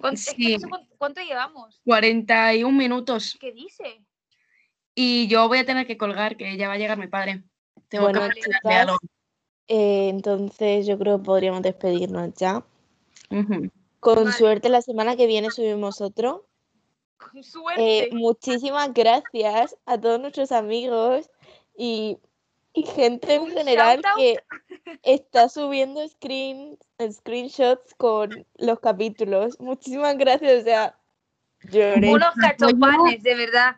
¿Cuánto, 0.01 0.09
es 0.20 0.26
que 0.35 0.43
Sí. 0.43 0.53
no 0.55 0.59
sé 0.61 0.68
cuánto, 0.68 0.95
cuánto 0.99 1.20
llevamos? 1.22 1.80
41 1.85 2.76
minutos. 2.76 3.37
¿Qué 3.41 3.53
dice? 3.53 4.03
Y 4.95 5.26
yo 5.28 5.49
voy 5.49 5.59
a 5.59 5.66
tener 5.66 5.87
que 5.87 5.97
colgar, 5.97 6.37
que 6.37 6.57
ya 6.57 6.68
va 6.68 6.74
a 6.74 6.78
llegar 6.78 6.99
mi 6.99 7.09
padre. 7.09 7.43
Tengo 7.89 8.05
Bueno, 8.05 8.20
que 8.28 8.41
chicas, 8.41 8.61
algo. 8.64 8.97
eh, 9.68 10.09
entonces 10.09 10.87
yo 10.87 10.99
creo 10.99 11.18
que 11.18 11.24
podríamos 11.24 11.62
despedirnos 11.62 12.32
ya. 12.35 12.64
Con 14.01 14.24
Vale. 14.24 14.32
suerte 14.32 14.68
la 14.68 14.82
semana 14.82 15.16
que 15.16 15.26
viene 15.26 15.51
subimos 15.51 16.01
otro. 16.01 16.47
Con 17.16 17.43
suerte. 17.43 18.09
Eh, 18.09 18.11
muchísimas 18.12 18.93
gracias 18.95 19.76
a 19.87 19.99
todos 20.01 20.20
nuestros 20.20 20.53
amigos 20.53 21.30
y, 21.76 22.18
y 22.72 22.82
gente 22.85 23.35
en 23.35 23.51
general 23.51 24.03
que 24.16 24.39
está 25.03 25.49
subiendo 25.49 26.07
screen, 26.09 26.78
screenshots 27.11 27.95
con 27.97 28.47
los 28.57 28.80
capítulos. 28.80 29.59
Muchísimas 29.61 30.16
gracias, 30.16 30.62
o 30.62 30.64
sea, 30.64 30.99
lloré. 31.62 32.12
Unos 32.12 32.34
cachopanes, 32.34 33.22
de 33.22 33.34
verdad. 33.34 33.76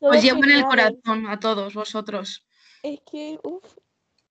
Os 0.00 0.22
llevo 0.22 0.44
en 0.44 0.50
el 0.50 0.64
corazón 0.64 1.26
a 1.26 1.40
todos 1.40 1.74
vosotros. 1.74 2.46
Es 2.82 3.00
que, 3.10 3.38
uff, 3.42 3.76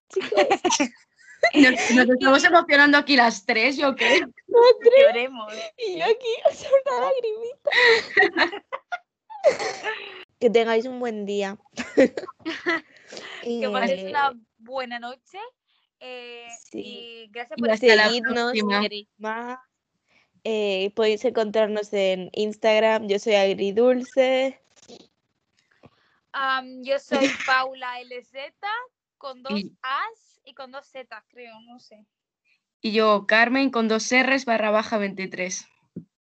chicos, 0.10 0.32
Nos, 1.54 1.92
nos 1.92 2.10
estamos 2.10 2.44
emocionando 2.44 2.98
aquí 2.98 3.16
las 3.16 3.46
tres, 3.46 3.78
yo 3.78 3.96
creo. 3.96 4.28
Lloremos. 5.08 5.54
y 5.78 5.98
yo 5.98 6.06
aquí, 6.06 6.36
o 6.50 6.54
sea, 6.54 6.70
una 6.86 7.06
lagrimita. 7.06 7.70
que 10.40 10.50
tengáis 10.50 10.86
un 10.86 11.00
buen 11.00 11.26
día. 11.26 11.58
Que 13.42 13.68
paséis 13.72 14.04
Eh, 14.04 14.10
una 14.10 14.34
buena 14.60 15.00
noche. 15.00 15.40
Eh, 16.00 16.48
sí. 16.72 16.80
Y 16.80 17.28
gracias 17.32 17.58
por 17.58 17.70
más. 19.18 19.60
Eh, 20.44 20.92
podéis 20.96 21.26
encontrarnos 21.26 21.92
en 21.94 22.30
Instagram. 22.34 23.08
Yo 23.08 23.20
soy 23.20 23.36
Agridulce. 23.36 24.60
Am, 26.32 26.84
yo 26.84 27.00
soy 27.00 27.20
Paula 27.46 28.00
LZ 28.02 28.34
con 29.18 29.44
dos 29.44 29.60
Y- 29.60 29.76
As 29.82 30.40
y 30.46 30.54
con 30.54 30.72
dos 30.72 30.86
Z, 30.88 31.24
creo, 31.28 31.60
no 31.62 31.80
sé. 31.80 32.06
Y 32.82 32.94
yo, 32.94 33.26
Carmen, 33.28 33.72
con 33.72 33.88
dos 33.88 34.10
R's 34.12 34.46
barra 34.46 34.72
baja 34.72 34.98
23. 34.98 35.68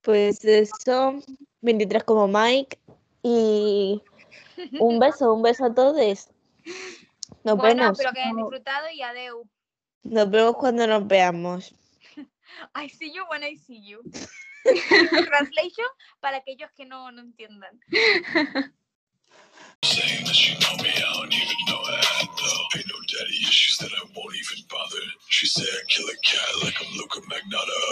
Pues 0.03 0.45
eso, 0.45 1.15
23 1.63 2.05
como 2.05 2.29
Mike. 2.29 2.79
Y 3.23 4.03
un 4.81 4.99
beso, 4.99 5.33
un 5.33 5.43
beso 5.43 5.65
a 5.65 5.75
todos. 5.75 6.29
Nos 7.43 7.57
bueno, 7.57 7.83
vemos. 7.85 7.99
espero 7.99 8.13
que 8.13 8.21
hayan 8.21 8.37
disfrutado 8.37 8.91
y 8.91 9.01
adeu. 9.01 9.49
Nos 10.05 10.31
vemos 10.31 10.57
cuando 10.57 10.87
nos 10.87 11.07
veamos. 11.07 11.75
I 12.75 12.89
see 12.89 13.11
you 13.13 13.25
when 13.31 13.43
I 13.43 13.57
see 13.57 13.81
you. 13.81 14.03
Translation 15.27 15.87
para 16.21 16.39
aquellos 16.39 16.71
que 16.77 16.85
no, 16.87 17.11
no 17.11 17.23
entiendan. 17.23 17.81
Saying 19.85 20.25
that 20.25 20.35
she 20.35 20.55
know 20.61 20.77
me, 20.83 20.89
I 20.89 21.13
don't 21.21 21.35
even 21.35 21.57
know 21.69 21.85
her 21.85 21.99
at 21.99 22.29
though. 22.37 22.79
Ain't 22.79 22.89
no 22.89 22.97
daddy 23.05 23.37
issues 23.49 23.77
that 23.79 23.93
I 23.93 24.03
won't 24.17 24.35
even 24.37 24.65
bother. 24.71 25.05
She 25.29 25.47
say 25.47 25.63
I 25.63 25.83
kill 25.89 26.09
a 26.09 26.17
cat 26.25 26.65
like 26.65 26.75
I'm 26.81 26.97
Luca 26.97 27.21
Magnotta. 27.29 27.81